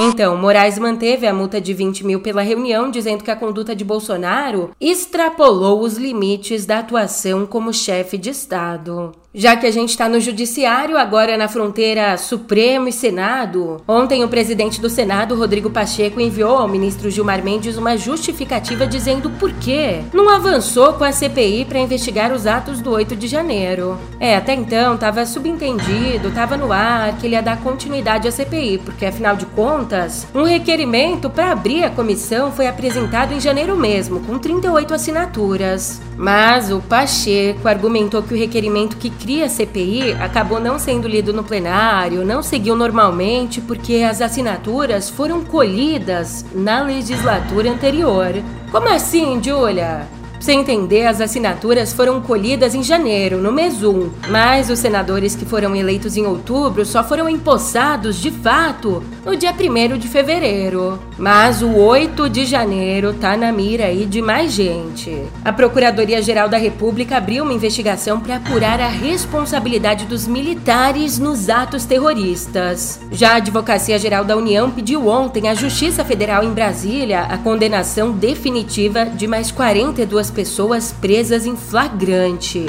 Então, 0.00 0.36
Moraes 0.36 0.78
manteve 0.78 1.26
a 1.26 1.34
multa 1.34 1.60
de 1.60 1.74
20 1.74 2.06
mil 2.06 2.20
pela 2.20 2.40
reunião, 2.40 2.88
dizendo 2.88 3.24
que 3.24 3.32
a 3.32 3.36
conduta 3.36 3.74
de 3.74 3.84
Bolsonaro 3.84 4.70
extrapolou 4.80 5.80
os 5.80 5.96
limites 5.96 6.64
da 6.64 6.78
atuação 6.78 7.44
como 7.44 7.74
chefe 7.74 8.16
de 8.16 8.30
Estado. 8.30 9.10
Já 9.34 9.54
que 9.56 9.66
a 9.66 9.70
gente 9.70 9.90
está 9.90 10.08
no 10.08 10.18
Judiciário, 10.18 10.96
agora 10.96 11.36
na 11.36 11.48
fronteira 11.48 12.16
Supremo 12.16 12.88
e 12.88 12.92
Senado, 12.92 13.76
ontem 13.86 14.24
o 14.24 14.28
presidente 14.28 14.80
do 14.80 14.88
Senado, 14.88 15.36
Rodrigo 15.36 15.68
Pacheco, 15.68 16.18
enviou 16.18 16.56
ao 16.56 16.66
ministro 16.66 17.10
Gilmar 17.10 17.44
Mendes 17.44 17.76
uma 17.76 17.94
justificativa 17.98 18.86
dizendo 18.86 19.28
por 19.28 19.52
que 19.52 20.00
não 20.14 20.30
avançou 20.30 20.94
com 20.94 21.04
a 21.04 21.12
CPI 21.12 21.66
para 21.66 21.78
investigar 21.78 22.32
os 22.32 22.46
atos 22.46 22.80
do 22.80 22.90
8 22.90 23.14
de 23.14 23.26
janeiro. 23.26 23.98
É, 24.18 24.34
até 24.34 24.54
então 24.54 24.94
estava 24.94 25.26
subentendido, 25.26 26.28
estava 26.28 26.56
no 26.56 26.72
ar 26.72 27.18
que 27.18 27.26
ele 27.26 27.34
ia 27.34 27.42
dar 27.42 27.60
continuidade 27.60 28.26
à 28.26 28.32
CPI, 28.32 28.78
porque 28.78 29.04
afinal 29.04 29.36
de 29.36 29.44
contas, 29.44 30.26
um 30.34 30.44
requerimento 30.44 31.28
para 31.28 31.52
abrir 31.52 31.84
a 31.84 31.90
comissão 31.90 32.50
foi 32.50 32.66
apresentado 32.66 33.34
em 33.34 33.40
janeiro 33.40 33.76
mesmo, 33.76 34.20
com 34.20 34.38
38 34.38 34.94
assinaturas. 34.94 36.00
Mas 36.16 36.72
o 36.72 36.80
Pacheco 36.80 37.68
argumentou 37.68 38.22
que 38.22 38.34
o 38.34 38.38
requerimento 38.38 38.96
que 38.96 39.17
cria 39.20 39.46
a 39.46 39.48
CPI 39.48 40.12
acabou 40.12 40.60
não 40.60 40.78
sendo 40.78 41.08
lido 41.08 41.32
no 41.32 41.44
plenário, 41.44 42.24
não 42.24 42.42
seguiu 42.42 42.76
normalmente 42.76 43.60
porque 43.60 43.96
as 43.96 44.20
assinaturas 44.20 45.10
foram 45.10 45.44
colhidas 45.44 46.44
na 46.54 46.82
legislatura 46.82 47.70
anterior. 47.70 48.34
Como 48.70 48.88
assim, 48.88 49.42
Julia? 49.42 50.17
Você 50.40 50.52
entender, 50.52 51.04
as 51.04 51.20
assinaturas 51.20 51.92
foram 51.92 52.20
colhidas 52.20 52.72
em 52.74 52.82
janeiro, 52.82 53.38
no 53.38 53.50
mês 53.50 53.82
1, 53.82 54.10
mas 54.28 54.70
os 54.70 54.78
senadores 54.78 55.34
que 55.34 55.44
foram 55.44 55.74
eleitos 55.74 56.16
em 56.16 56.24
outubro 56.26 56.86
só 56.86 57.02
foram 57.02 57.28
empossados 57.28 58.16
de 58.16 58.30
fato 58.30 59.02
no 59.24 59.36
dia 59.36 59.52
1 59.52 59.98
de 59.98 60.06
fevereiro. 60.06 60.98
Mas 61.18 61.60
o 61.60 61.74
8 61.74 62.30
de 62.30 62.46
janeiro 62.46 63.12
tá 63.12 63.36
na 63.36 63.50
mira 63.50 63.86
aí 63.86 64.06
de 64.06 64.22
mais 64.22 64.52
gente. 64.52 65.24
A 65.44 65.52
Procuradoria-Geral 65.52 66.48
da 66.48 66.56
República 66.56 67.16
abriu 67.16 67.42
uma 67.42 67.52
investigação 67.52 68.20
para 68.20 68.36
apurar 68.36 68.80
a 68.80 68.88
responsabilidade 68.88 70.04
dos 70.04 70.28
militares 70.28 71.18
nos 71.18 71.48
atos 71.48 71.84
terroristas. 71.84 73.00
Já 73.10 73.32
a 73.32 73.36
Advocacia 73.36 73.98
Geral 73.98 74.24
da 74.24 74.36
União 74.36 74.70
pediu 74.70 75.08
ontem 75.08 75.48
à 75.48 75.54
Justiça 75.54 76.04
Federal 76.04 76.44
em 76.44 76.52
Brasília 76.52 77.22
a 77.22 77.36
condenação 77.36 78.12
definitiva 78.12 79.04
de 79.04 79.26
mais 79.26 79.50
42 79.50 80.27
pessoas 80.30 80.92
presas 80.92 81.46
em 81.46 81.56
flagrante. 81.56 82.66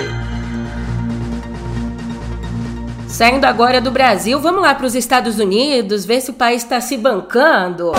Saindo 3.07 3.45
agora 3.45 3.81
do 3.81 3.91
Brasil, 3.91 4.39
vamos 4.39 4.61
lá 4.61 4.73
para 4.73 4.85
os 4.85 4.95
Estados 4.95 5.39
Unidos, 5.39 6.05
ver 6.05 6.21
se 6.21 6.31
o 6.31 6.33
país 6.33 6.63
está 6.63 6.79
se 6.79 6.95
bancando. 6.95 7.91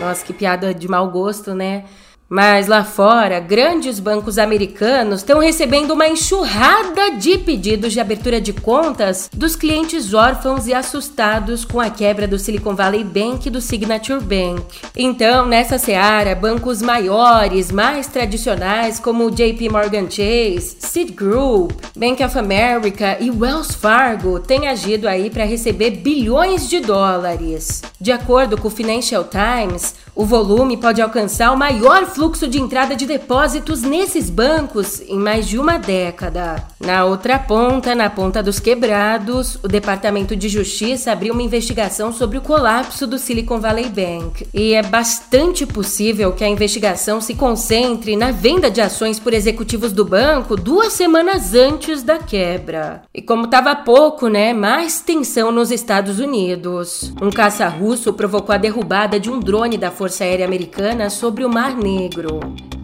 Nossa, 0.00 0.24
que 0.24 0.32
piada 0.32 0.72
de 0.72 0.86
mau 0.88 1.10
gosto, 1.10 1.54
né? 1.54 1.84
Mas 2.28 2.66
lá 2.66 2.82
fora, 2.82 3.38
grandes 3.38 4.00
bancos 4.00 4.36
americanos 4.36 5.20
estão 5.20 5.38
recebendo 5.38 5.92
uma 5.92 6.08
enxurrada 6.08 7.12
de 7.12 7.38
pedidos 7.38 7.92
de 7.92 8.00
abertura 8.00 8.40
de 8.40 8.52
contas 8.52 9.30
dos 9.32 9.54
clientes 9.54 10.12
órfãos 10.12 10.66
e 10.66 10.74
assustados 10.74 11.64
com 11.64 11.80
a 11.80 11.88
quebra 11.88 12.26
do 12.26 12.36
Silicon 12.36 12.74
Valley 12.74 13.04
Bank 13.04 13.46
e 13.46 13.50
do 13.50 13.60
Signature 13.60 14.20
Bank. 14.20 14.60
Então, 14.96 15.46
nessa 15.46 15.78
seara, 15.78 16.34
bancos 16.34 16.82
maiores, 16.82 17.70
mais 17.70 18.08
tradicionais, 18.08 18.98
como 18.98 19.26
o 19.26 19.30
JP 19.30 19.68
Morgan 19.68 20.10
Chase, 20.10 20.78
Citigroup, 20.80 21.70
Bank 21.96 22.24
of 22.24 22.36
America 22.36 23.18
e 23.20 23.30
Wells 23.30 23.72
Fargo 23.72 24.40
têm 24.40 24.66
agido 24.66 25.06
aí 25.06 25.30
para 25.30 25.44
receber 25.44 25.92
bilhões 25.92 26.68
de 26.68 26.80
dólares. 26.80 27.82
De 28.00 28.10
acordo 28.10 28.58
com 28.58 28.66
o 28.66 28.70
Financial 28.70 29.24
Times, 29.24 29.94
o 30.16 30.24
volume 30.24 30.78
pode 30.78 31.02
alcançar 31.02 31.52
o 31.52 31.56
maior 31.58 32.06
fluxo 32.16 32.48
de 32.48 32.58
entrada 32.58 32.96
de 32.96 33.04
depósitos 33.04 33.82
nesses 33.82 34.30
bancos 34.30 35.02
em 35.02 35.18
mais 35.18 35.46
de 35.46 35.58
uma 35.58 35.76
década. 35.76 36.64
Na 36.80 37.04
outra 37.04 37.38
ponta, 37.38 37.94
na 37.94 38.08
ponta 38.08 38.42
dos 38.42 38.58
quebrados, 38.58 39.56
o 39.62 39.68
Departamento 39.68 40.34
de 40.34 40.48
Justiça 40.48 41.12
abriu 41.12 41.34
uma 41.34 41.42
investigação 41.42 42.14
sobre 42.14 42.38
o 42.38 42.40
colapso 42.40 43.06
do 43.06 43.18
Silicon 43.18 43.60
Valley 43.60 43.90
Bank. 43.90 44.48
E 44.54 44.72
é 44.72 44.82
bastante 44.82 45.66
possível 45.66 46.32
que 46.32 46.42
a 46.42 46.48
investigação 46.48 47.20
se 47.20 47.34
concentre 47.34 48.16
na 48.16 48.30
venda 48.30 48.70
de 48.70 48.80
ações 48.80 49.20
por 49.20 49.34
executivos 49.34 49.92
do 49.92 50.04
banco 50.04 50.56
duas 50.56 50.94
semanas 50.94 51.52
antes 51.52 52.02
da 52.02 52.16
quebra. 52.16 53.02
E 53.12 53.20
como 53.20 53.44
estava 53.44 53.76
pouco, 53.76 54.28
né? 54.28 54.54
Mais 54.54 55.02
tensão 55.02 55.52
nos 55.52 55.70
Estados 55.70 56.18
Unidos. 56.18 57.12
Um 57.20 57.30
caça 57.30 57.68
russo 57.68 58.14
provocou 58.14 58.54
a 58.54 58.58
derrubada 58.58 59.20
de 59.20 59.30
um 59.30 59.38
drone 59.38 59.76
da 59.76 59.90
Força 59.90 60.24
Aérea 60.24 60.46
Americana 60.46 61.10
sobre 61.10 61.44
o 61.44 61.50
Mar 61.50 61.76
Negro. 61.76 62.05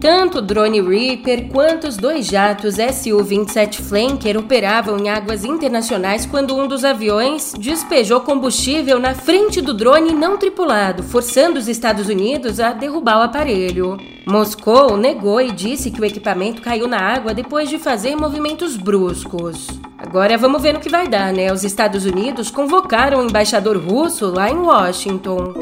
Tanto 0.03 0.39
o 0.39 0.41
drone 0.41 0.81
Reaper 0.81 1.47
quanto 1.47 1.87
os 1.87 1.95
dois 1.95 2.25
jatos 2.27 2.75
Su-27 2.75 3.81
Flanker 3.81 4.37
operavam 4.37 4.99
em 4.99 5.09
águas 5.09 5.45
internacionais 5.45 6.25
quando 6.25 6.53
um 6.53 6.67
dos 6.67 6.83
aviões 6.83 7.53
despejou 7.57 8.19
combustível 8.19 8.99
na 8.99 9.15
frente 9.15 9.61
do 9.61 9.73
drone 9.73 10.11
não 10.11 10.37
tripulado, 10.37 11.03
forçando 11.03 11.57
os 11.57 11.69
Estados 11.69 12.09
Unidos 12.09 12.59
a 12.59 12.73
derrubar 12.73 13.19
o 13.19 13.23
aparelho. 13.23 13.97
Moscou 14.27 14.97
negou 14.97 15.39
e 15.39 15.51
disse 15.51 15.89
que 15.89 16.01
o 16.01 16.05
equipamento 16.05 16.61
caiu 16.61 16.85
na 16.85 16.99
água 16.99 17.33
depois 17.33 17.69
de 17.69 17.77
fazer 17.77 18.15
movimentos 18.15 18.75
bruscos. 18.75 19.67
Agora 19.97 20.37
vamos 20.37 20.61
ver 20.61 20.73
no 20.73 20.81
que 20.81 20.89
vai 20.89 21.07
dar, 21.07 21.31
né? 21.31 21.51
Os 21.51 21.63
Estados 21.63 22.05
Unidos 22.05 22.51
convocaram 22.51 23.21
o 23.21 23.25
embaixador 23.29 23.77
russo 23.77 24.27
lá 24.27 24.49
em 24.49 24.57
Washington. 24.57 25.53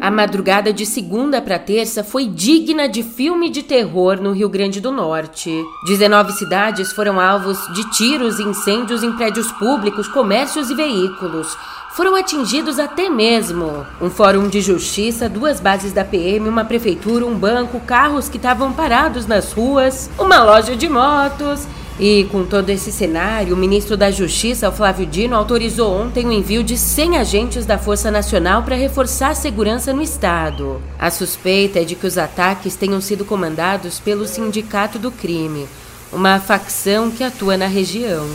A 0.00 0.10
madrugada 0.10 0.72
de 0.72 0.86
segunda 0.86 1.42
para 1.42 1.58
terça 1.58 2.02
foi 2.02 2.26
digna 2.26 2.88
de 2.88 3.02
filme 3.02 3.50
de 3.50 3.62
terror 3.62 4.18
no 4.18 4.32
Rio 4.32 4.48
Grande 4.48 4.80
do 4.80 4.90
Norte. 4.90 5.62
19 5.86 6.32
cidades 6.32 6.90
foram 6.90 7.20
alvos 7.20 7.58
de 7.74 7.84
tiros 7.90 8.38
e 8.38 8.42
incêndios 8.42 9.02
em 9.02 9.12
prédios 9.12 9.52
públicos, 9.52 10.08
comércios 10.08 10.70
e 10.70 10.74
veículos. 10.74 11.54
Foram 11.90 12.16
atingidos 12.16 12.78
até 12.78 13.10
mesmo 13.10 13.86
um 14.00 14.08
fórum 14.08 14.48
de 14.48 14.62
justiça, 14.62 15.28
duas 15.28 15.60
bases 15.60 15.92
da 15.92 16.02
PM, 16.02 16.48
uma 16.48 16.64
prefeitura, 16.64 17.26
um 17.26 17.34
banco, 17.34 17.78
carros 17.80 18.26
que 18.26 18.38
estavam 18.38 18.72
parados 18.72 19.26
nas 19.26 19.52
ruas, 19.52 20.08
uma 20.18 20.42
loja 20.42 20.74
de 20.74 20.88
motos 20.88 21.66
e 22.00 22.24
com 22.32 22.46
todo 22.46 22.70
esse 22.70 22.90
cenário, 22.90 23.54
o 23.54 23.58
ministro 23.58 23.94
da 23.94 24.10
Justiça, 24.10 24.72
Flávio 24.72 25.04
Dino, 25.04 25.36
autorizou 25.36 25.92
ontem 25.92 26.26
o 26.26 26.32
envio 26.32 26.64
de 26.64 26.74
100 26.78 27.18
agentes 27.18 27.66
da 27.66 27.76
Força 27.76 28.10
Nacional 28.10 28.62
para 28.62 28.74
reforçar 28.74 29.32
a 29.32 29.34
segurança 29.34 29.92
no 29.92 30.00
estado. 30.00 30.80
A 30.98 31.10
suspeita 31.10 31.80
é 31.80 31.84
de 31.84 31.94
que 31.94 32.06
os 32.06 32.16
ataques 32.16 32.74
tenham 32.74 33.02
sido 33.02 33.22
comandados 33.22 34.00
pelo 34.00 34.26
Sindicato 34.26 34.98
do 34.98 35.12
Crime, 35.12 35.68
uma 36.10 36.40
facção 36.40 37.10
que 37.10 37.22
atua 37.22 37.58
na 37.58 37.66
região. 37.66 38.26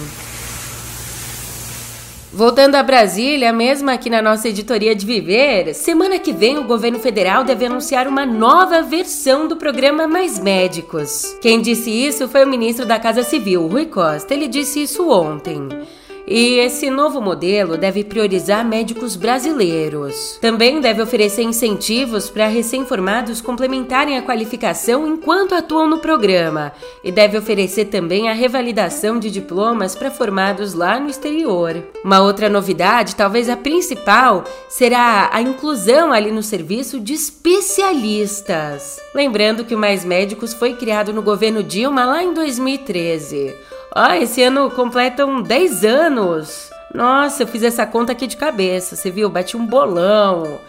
Voltando 2.36 2.76
a 2.76 2.84
Brasília, 2.84 3.54
mesmo 3.54 3.90
aqui 3.90 4.10
na 4.10 4.22
nossa 4.22 4.50
editoria 4.50 4.94
de 4.94 5.06
Viver, 5.06 5.74
semana 5.74 6.20
que 6.20 6.34
vem 6.34 6.58
o 6.58 6.66
governo 6.66 7.00
federal 7.00 7.46
deve 7.46 7.66
anunciar 7.66 8.10
uma 8.10 8.26
nova 8.26 8.82
versão 8.82 9.48
do 9.48 9.56
programa 9.56 10.06
Mais 10.06 10.38
Médicos. 10.38 11.38
Quem 11.42 11.62
disse 11.62 11.90
isso 11.90 12.28
foi 12.28 12.44
o 12.44 12.48
ministro 12.48 12.86
da 12.86 13.00
Casa 13.00 13.24
Civil, 13.24 13.66
Rui 13.68 13.86
Costa. 13.86 14.34
Ele 14.34 14.50
disse 14.50 14.84
isso 14.84 15.10
ontem. 15.10 15.70
E 16.28 16.58
esse 16.58 16.90
novo 16.90 17.22
modelo 17.22 17.78
deve 17.78 18.04
priorizar 18.04 18.66
médicos 18.66 19.16
brasileiros. 19.16 20.40
Também 20.42 20.82
deve 20.82 21.00
oferecer 21.02 21.44
incentivos 21.44 22.32
para 22.32 22.48
recém-formados 22.48 23.42
complementarem 23.42 24.18
a 24.18 24.24
qualificação 24.24 25.08
enquanto 25.08 25.54
atuam 25.54 25.88
no 25.88 26.00
programa. 26.00 26.74
E 27.04 27.12
deve 27.12 27.38
oferecer 27.38 27.86
também 27.86 28.28
a 28.28 28.34
revalidação 28.34 29.20
de 29.20 29.30
diplomas 29.30 29.96
para 29.96 30.10
formados 30.10 30.74
lá 30.74 31.00
no 31.00 31.10
exterior. 31.10 31.84
Uma 32.04 32.22
outra 32.22 32.50
novidade, 32.50 33.16
talvez 33.16 33.48
a 33.48 33.56
principal, 33.56 34.46
será 34.68 35.30
a 35.32 35.42
inclusão 35.42 36.12
ali 36.12 36.32
no 36.32 36.42
serviço 36.42 37.00
de 37.00 37.14
especialistas. 37.14 39.00
Lembrando 39.14 39.64
que 39.64 39.76
o 39.76 39.78
Mais 39.78 40.04
Médicos 40.04 40.56
foi 40.56 40.74
criado 40.74 41.14
no 41.14 41.22
governo 41.22 41.62
Dilma 41.62 42.04
lá 42.04 42.24
em 42.24 42.34
2013. 42.34 43.54
Ah, 43.98 44.18
esse 44.18 44.44
ano 44.44 44.70
completam 44.72 45.42
10 45.42 45.86
anos. 45.86 46.70
Nossa, 46.94 47.44
eu 47.44 47.48
fiz 47.48 47.64
essa 47.64 47.86
conta 47.86 48.12
aqui 48.12 48.28
de 48.28 48.36
cabeça. 48.36 48.94
Você 48.94 49.10
viu? 49.10 49.30
Bati 49.30 49.56
um 49.56 49.66
bolão. 49.66 50.60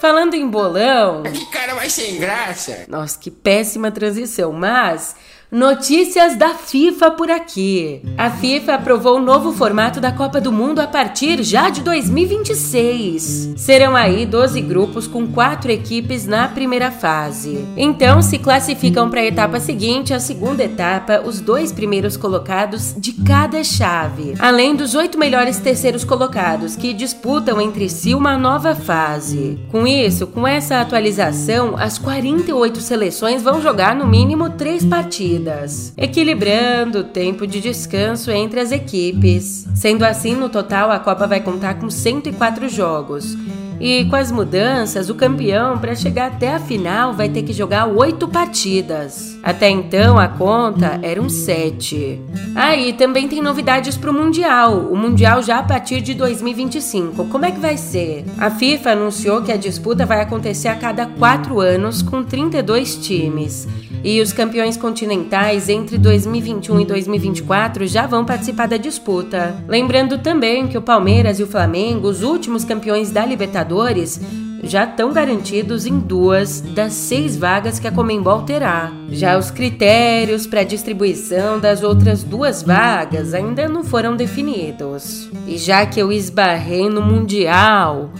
Falando 0.00 0.32
em 0.32 0.48
bolão. 0.48 1.22
Que 1.24 1.44
cara 1.52 1.74
mais 1.74 1.92
sem 1.92 2.18
graça. 2.18 2.86
Nossa, 2.88 3.18
que 3.18 3.30
péssima 3.30 3.90
transição. 3.90 4.50
Mas 4.50 5.14
Notícias 5.52 6.36
da 6.36 6.50
FIFA 6.50 7.10
por 7.10 7.28
aqui. 7.28 8.00
A 8.16 8.30
FIFA 8.30 8.74
aprovou 8.74 9.16
o 9.16 9.20
novo 9.20 9.50
formato 9.50 10.00
da 10.00 10.12
Copa 10.12 10.40
do 10.40 10.52
Mundo 10.52 10.78
a 10.78 10.86
partir 10.86 11.42
já 11.42 11.68
de 11.68 11.80
2026. 11.82 13.54
Serão 13.56 13.96
aí 13.96 14.24
12 14.24 14.60
grupos 14.60 15.08
com 15.08 15.26
quatro 15.26 15.72
equipes 15.72 16.24
na 16.24 16.46
primeira 16.46 16.92
fase. 16.92 17.66
Então 17.76 18.22
se 18.22 18.38
classificam 18.38 19.10
para 19.10 19.22
a 19.22 19.26
etapa 19.26 19.58
seguinte, 19.58 20.14
a 20.14 20.20
segunda 20.20 20.62
etapa, 20.62 21.20
os 21.24 21.40
dois 21.40 21.72
primeiros 21.72 22.16
colocados 22.16 22.94
de 22.96 23.12
cada 23.14 23.64
chave, 23.64 24.34
além 24.38 24.76
dos 24.76 24.94
oito 24.94 25.18
melhores 25.18 25.58
terceiros 25.58 26.04
colocados 26.04 26.76
que 26.76 26.92
disputam 26.92 27.60
entre 27.60 27.88
si 27.88 28.14
uma 28.14 28.38
nova 28.38 28.76
fase. 28.76 29.58
Com 29.72 29.84
isso, 29.84 30.28
com 30.28 30.46
essa 30.46 30.80
atualização, 30.80 31.76
as 31.76 31.98
48 31.98 32.80
seleções 32.80 33.42
vão 33.42 33.60
jogar 33.60 33.96
no 33.96 34.06
mínimo 34.06 34.50
três 34.50 34.84
partidas 34.84 35.39
partidas, 35.40 35.92
equilibrando 35.96 37.00
o 37.00 37.04
tempo 37.04 37.46
de 37.46 37.60
descanso 37.60 38.30
entre 38.30 38.60
as 38.60 38.70
equipes. 38.70 39.66
Sendo 39.74 40.04
assim, 40.04 40.34
no 40.34 40.48
total, 40.48 40.90
a 40.90 40.98
Copa 40.98 41.26
vai 41.26 41.40
contar 41.40 41.74
com 41.74 41.90
104 41.90 42.68
jogos. 42.68 43.36
E 43.80 44.04
com 44.04 44.16
as 44.16 44.30
mudanças, 44.30 45.08
o 45.08 45.14
campeão, 45.14 45.78
para 45.78 45.94
chegar 45.94 46.26
até 46.26 46.54
a 46.54 46.60
final, 46.60 47.14
vai 47.14 47.30
ter 47.30 47.42
que 47.42 47.52
jogar 47.52 47.86
oito 47.86 48.28
partidas. 48.28 49.38
Até 49.42 49.70
então, 49.70 50.18
a 50.18 50.28
conta 50.28 51.00
era 51.02 51.20
um 51.20 51.30
sete. 51.30 52.20
Aí 52.54 52.90
ah, 52.90 52.98
também 52.98 53.26
tem 53.26 53.40
novidades 53.40 53.96
para 53.96 54.10
o 54.10 54.14
Mundial. 54.14 54.88
O 54.90 54.96
Mundial 54.96 55.42
já 55.42 55.58
a 55.58 55.62
partir 55.62 56.02
de 56.02 56.12
2025. 56.12 57.24
Como 57.26 57.46
é 57.46 57.50
que 57.50 57.58
vai 57.58 57.78
ser? 57.78 58.26
A 58.38 58.50
FIFA 58.50 58.90
anunciou 58.90 59.40
que 59.40 59.50
a 59.50 59.56
disputa 59.56 60.04
vai 60.04 60.20
acontecer 60.20 60.68
a 60.68 60.74
cada 60.74 61.06
quatro 61.06 61.58
anos, 61.58 62.02
com 62.02 62.22
32 62.22 62.96
times. 62.96 63.66
E 64.04 64.20
os 64.20 64.32
campeões 64.32 64.76
continentais 64.76 65.68
entre 65.68 65.96
2021 65.96 66.80
e 66.80 66.84
2024 66.84 67.86
já 67.86 68.06
vão 68.06 68.24
participar 68.24 68.66
da 68.66 68.76
disputa. 68.76 69.54
Lembrando 69.68 70.18
também 70.18 70.66
que 70.66 70.78
o 70.78 70.82
Palmeiras 70.82 71.38
e 71.38 71.42
o 71.42 71.46
Flamengo, 71.46 72.08
os 72.08 72.22
últimos 72.22 72.64
campeões 72.64 73.10
da 73.10 73.24
Libertadores, 73.24 73.69
pesquisadores 73.70 74.20
já 74.62 74.84
estão 74.84 75.10
garantidos 75.12 75.86
em 75.86 75.98
duas 75.98 76.60
das 76.60 76.92
seis 76.92 77.36
vagas 77.36 77.78
que 77.78 77.86
a 77.88 77.92
Comembol 77.92 78.42
terá. 78.42 78.92
Já 79.08 79.38
os 79.38 79.50
critérios 79.50 80.46
para 80.46 80.60
a 80.60 80.64
distribuição 80.64 81.58
das 81.58 81.82
outras 81.82 82.22
duas 82.22 82.62
vagas 82.62 83.32
ainda 83.32 83.68
não 83.68 83.82
foram 83.82 84.16
definidos. 84.16 85.30
E 85.46 85.56
já 85.56 85.86
que 85.86 85.98
eu 85.98 86.12
esbarrei 86.12 86.90
no 86.90 87.00
Mundial, 87.00 88.10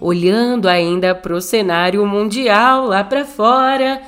olhando 0.00 0.68
ainda 0.68 1.14
para 1.14 1.34
o 1.34 1.40
cenário 1.40 2.06
mundial 2.06 2.86
lá 2.86 3.04
para 3.04 3.26
fora, 3.26 4.00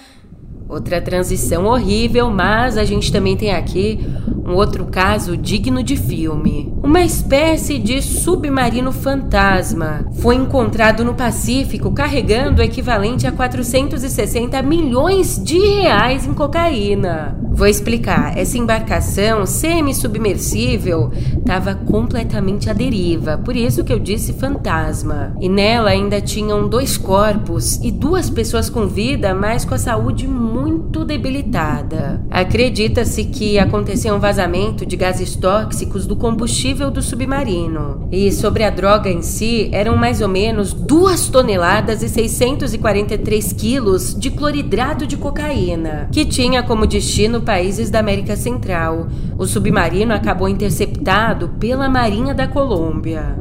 outra 0.67 0.99
transição 0.99 1.67
horrível, 1.67 2.31
mas 2.31 2.79
a 2.79 2.85
gente 2.85 3.13
também 3.13 3.37
tem 3.37 3.53
aqui 3.53 4.01
um 4.45 4.55
outro 4.55 4.87
caso 4.87 5.37
digno 5.37 5.83
de 5.83 5.97
filme. 5.97 6.73
Uma 6.83 7.03
espécie 7.03 7.79
de 7.79 8.03
submarino 8.03 8.93
fantasma 8.93 10.07
foi 10.15 10.35
encontrado 10.35 11.05
no 11.05 11.15
Pacífico 11.15 11.93
carregando 11.93 12.61
o 12.61 12.65
equivalente 12.65 13.27
a 13.27 13.33
460 13.33 14.61
milhões 14.63 15.43
de 15.43 15.59
reais 15.59 16.27
em 16.27 16.35
cocaína. 16.35 17.39
Vou 17.55 17.67
explicar. 17.67 18.37
Essa 18.37 18.57
embarcação 18.57 19.45
semi-submersível 19.45 21.13
estava 21.37 21.75
completamente 21.75 22.71
à 22.71 22.73
deriva, 22.73 23.37
por 23.37 23.55
isso 23.55 23.85
que 23.85 23.93
eu 23.93 23.99
disse 23.99 24.33
fantasma. 24.33 25.37
E 25.39 25.49
nela 25.49 25.91
ainda 25.91 26.21
tinham 26.21 26.67
dois 26.67 26.97
corpos 26.97 27.77
e 27.83 27.91
duas 27.91 28.31
pessoas 28.31 28.71
com 28.71 28.87
vida, 28.87 29.35
mas 29.35 29.67
com 29.67 29.75
a 29.75 29.79
saúde 29.79 30.27
muito 30.27 31.05
debilitada. 31.05 32.23
Acredita-se 32.31 33.25
que 33.25 33.59
aconteceu 33.59 34.15
um 34.15 34.19
vazamento 34.19 34.87
de 34.87 34.97
gases 34.97 35.37
tóxicos 35.37 36.07
do 36.07 36.17
combustível 36.17 36.91
do 36.91 37.03
submarino. 37.03 38.09
E 38.11 38.33
sobre 38.33 38.65
a 38.65 38.71
droga 38.71 39.11
em 39.11 39.21
si, 39.21 39.69
eram 39.73 39.97
mais 39.97 40.23
ou 40.23 40.29
menos 40.29 40.73
2 40.73 41.29
toneladas 41.29 42.03
e 42.03 42.09
643 42.09 43.53
quilos 43.53 44.19
de 44.19 44.31
cloridrato 44.31 45.07
de 45.07 45.17
cocaína, 45.19 46.09
que 46.11 46.25
tinha 46.25 46.63
como 46.63 46.87
destino 46.87 47.42
países 47.43 47.91
da 47.91 47.99
América 47.99 48.37
Central. 48.37 49.09
O 49.39 49.47
submarino 49.47 50.15
acabou 50.15 50.49
interceptado 50.49 51.49
pela 51.61 51.89
Marinha 51.89 52.33
da 52.35 52.49
Colômbia. 52.49 53.37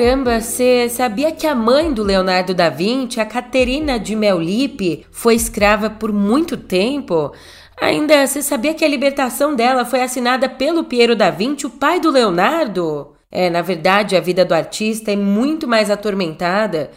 Caramba, 0.00 0.40
você 0.40 0.88
sabia 0.88 1.30
que 1.30 1.46
a 1.46 1.54
mãe 1.54 1.92
do 1.92 2.02
Leonardo 2.02 2.54
da 2.54 2.70
Vinci, 2.70 3.20
a 3.20 3.26
Caterina 3.26 4.00
de 4.00 4.16
Mellipe, 4.16 5.04
foi 5.10 5.34
escrava 5.34 5.90
por 5.90 6.10
muito 6.10 6.56
tempo? 6.56 7.34
Ainda, 7.78 8.26
você 8.26 8.40
sabia 8.40 8.72
que 8.72 8.82
a 8.82 8.88
libertação 8.88 9.54
dela 9.54 9.84
foi 9.84 10.00
assinada 10.00 10.48
pelo 10.48 10.84
Piero 10.84 11.14
da 11.14 11.28
Vinci, 11.28 11.66
o 11.66 11.70
pai 11.70 12.00
do 12.00 12.10
Leonardo? 12.10 13.12
É, 13.30 13.50
na 13.50 13.60
verdade, 13.60 14.16
a 14.16 14.20
vida 14.22 14.42
do 14.42 14.54
artista 14.54 15.12
é 15.12 15.16
muito 15.16 15.68
mais 15.68 15.90
atormentada 15.90 16.90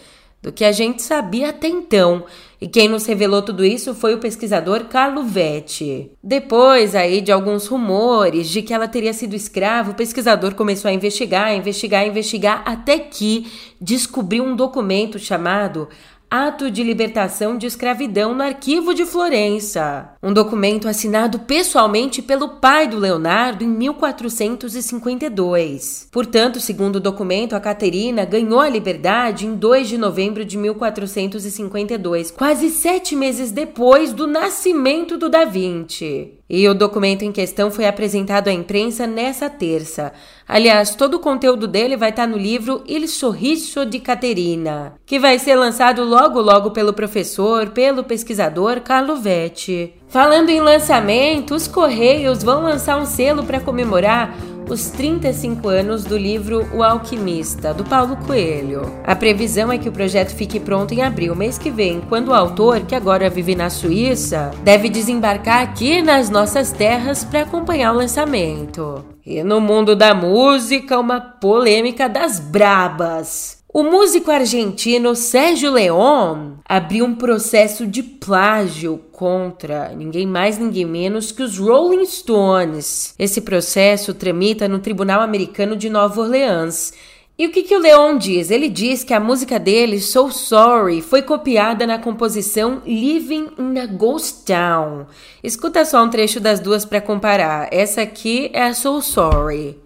do 0.43 0.51
que 0.51 0.65
a 0.65 0.73
gente 0.73 1.01
sabia 1.01 1.50
até 1.50 1.69
então. 1.69 2.25
E 2.59 2.67
quem 2.67 2.89
nos 2.89 3.05
revelou 3.05 3.41
tudo 3.41 3.65
isso 3.65 3.95
foi 3.95 4.13
o 4.13 4.19
pesquisador 4.19 4.85
Carlo 4.85 5.23
Vetti. 5.23 6.12
Depois 6.21 6.95
aí 6.95 7.21
de 7.21 7.31
alguns 7.31 7.65
rumores 7.67 8.50
de 8.50 8.62
que 8.62 8.73
ela 8.73 8.88
teria 8.88 9.13
sido 9.13 9.35
escrava, 9.35 9.91
o 9.91 9.95
pesquisador 9.95 10.53
começou 10.53 10.89
a 10.89 10.93
investigar, 10.93 11.55
investigar, 11.55 12.05
investigar 12.05 12.62
até 12.65 13.00
que 13.00 13.50
descobriu 13.79 14.43
um 14.43 14.55
documento 14.55 15.17
chamado 15.17 15.88
Ato 16.35 16.71
de 16.71 16.81
Libertação 16.81 17.59
de 17.59 17.67
Escravidão 17.67 18.33
no 18.33 18.41
Arquivo 18.41 18.95
de 18.95 19.05
Florença, 19.05 20.15
um 20.23 20.33
documento 20.33 20.87
assinado 20.87 21.41
pessoalmente 21.41 22.23
pelo 22.23 22.57
pai 22.57 22.87
do 22.87 22.97
Leonardo 22.97 23.63
em 23.63 23.67
1452. 23.67 26.07
Portanto, 26.11 26.59
segundo 26.59 26.95
o 26.95 26.99
documento, 26.99 27.55
a 27.55 27.59
Caterina 27.59 28.25
ganhou 28.25 28.60
a 28.60 28.67
liberdade 28.67 29.45
em 29.45 29.53
2 29.53 29.88
de 29.88 29.95
novembro 29.95 30.43
de 30.43 30.58
1452, 30.58 32.31
quase 32.31 32.71
sete 32.71 33.15
meses 33.15 33.51
depois 33.51 34.12
do 34.12 34.25
nascimento 34.25 35.19
do 35.19 35.29
Da 35.29 35.45
Vinci. 35.45 36.39
E 36.55 36.69
o 36.69 36.75
documento 36.75 37.23
em 37.23 37.31
questão 37.31 37.71
foi 37.71 37.87
apresentado 37.87 38.47
à 38.47 38.53
imprensa 38.53 39.07
nessa 39.07 39.49
terça. 39.49 40.13
Aliás, 40.47 40.93
todo 40.93 41.15
o 41.15 41.19
conteúdo 41.19 41.67
dele 41.67 41.97
vai 41.97 42.11
estar 42.11 42.27
no 42.27 42.37
livro 42.37 42.83
Il 42.87 43.07
Sorriso 43.07 43.83
di 43.87 43.99
Caterina, 43.99 44.93
que 45.03 45.17
vai 45.17 45.39
ser 45.39 45.55
lançado 45.55 46.03
logo 46.03 46.39
logo 46.39 46.69
pelo 46.69 46.93
professor, 46.93 47.71
pelo 47.71 48.03
pesquisador 48.03 48.81
Carlo 48.81 49.15
Vetti. 49.15 49.95
Falando 50.07 50.51
em 50.51 50.61
lançamento, 50.61 51.55
os 51.55 51.67
Correios 51.67 52.43
vão 52.43 52.61
lançar 52.61 53.01
um 53.01 53.05
selo 53.07 53.43
para 53.43 53.59
comemorar 53.59 54.37
os 54.69 54.89
35 54.89 55.67
anos 55.67 56.04
do 56.04 56.17
livro 56.17 56.67
O 56.73 56.84
Alquimista, 56.84 57.73
do 57.73 57.84
Paulo 57.84 58.17
Coelho. 58.26 58.91
A 59.04 59.15
previsão 59.15 59.71
é 59.71 59.78
que 59.78 59.89
o 59.89 59.91
projeto 59.91 60.36
fique 60.36 60.60
pronto 60.60 60.93
em 60.93 61.02
abril, 61.02 61.36
mês 61.36 61.58
que 61.58 61.71
vem, 61.71 62.02
quando 62.02 62.30
o 62.30 62.34
autor, 62.34 62.82
que 62.82 62.95
agora 62.95 63.30
vive 63.30 63.56
na 63.56 63.69
Suíça, 63.69 64.52
deve 64.63 64.89
desembarcar 64.89 65.62
aqui 65.63 66.02
nas 66.02 66.30
nossas 66.30 66.71
terras 66.71 67.23
para 67.23 67.41
acompanhar 67.41 67.93
o 67.93 67.97
lançamento. 67.97 69.04
E 69.26 69.43
no 69.43 69.62
mundo 69.62 69.95
da 69.95 70.13
música, 70.13 70.99
uma 70.99 71.21
polêmica 71.21 72.10
das 72.10 72.39
brabas. 72.39 73.62
O 73.73 73.81
músico 73.81 74.29
argentino 74.29 75.15
Sérgio 75.15 75.71
León 75.71 76.57
abriu 76.63 77.05
um 77.05 77.15
processo 77.15 77.88
de 77.88 78.03
plágio 78.03 79.01
contra 79.12 79.89
ninguém 79.95 80.27
mais, 80.27 80.59
ninguém 80.59 80.86
menos 80.86 81.31
que 81.31 81.41
os 81.41 81.57
Rolling 81.57 82.05
Stones. 82.05 83.15
Esse 83.17 83.41
processo 83.41 84.13
tramita 84.13 84.67
no 84.67 84.77
Tribunal 84.77 85.21
Americano 85.21 85.75
de 85.75 85.89
Nova 85.89 86.21
Orleans. 86.21 86.93
E 87.36 87.47
o 87.47 87.51
que, 87.51 87.63
que 87.63 87.75
o 87.75 87.79
Leon 87.79 88.15
diz? 88.15 88.51
Ele 88.51 88.69
diz 88.69 89.03
que 89.03 89.12
a 89.12 89.19
música 89.19 89.57
dele, 89.57 89.99
So 89.99 90.29
Sorry, 90.29 91.01
foi 91.01 91.23
copiada 91.23 91.88
na 91.88 91.97
composição 91.97 92.79
Living 92.86 93.47
in 93.57 93.79
a 93.79 93.88
Ghost 93.88 94.45
Town. 94.45 95.07
Escuta 95.43 95.83
só 95.83 96.03
um 96.03 96.12
trecho 96.12 96.39
das 96.39 96.59
duas 96.59 96.86
para 96.86 97.01
comparar. 97.01 97.69
Essa 97.71 98.03
aqui 98.03 98.51
é 98.53 98.62
a 98.62 98.73
So 98.75 99.01
Sorry. 99.01 99.77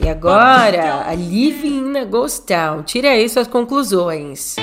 E 0.00 0.08
agora, 0.08 1.04
a 1.04 1.14
Living 1.14 1.90
in 1.90 1.96
a 1.98 2.04
Ghost 2.04 2.46
Town. 2.46 2.84
Tira 2.84 3.10
aí 3.10 3.28
suas 3.28 3.48
conclusões. 3.48 4.54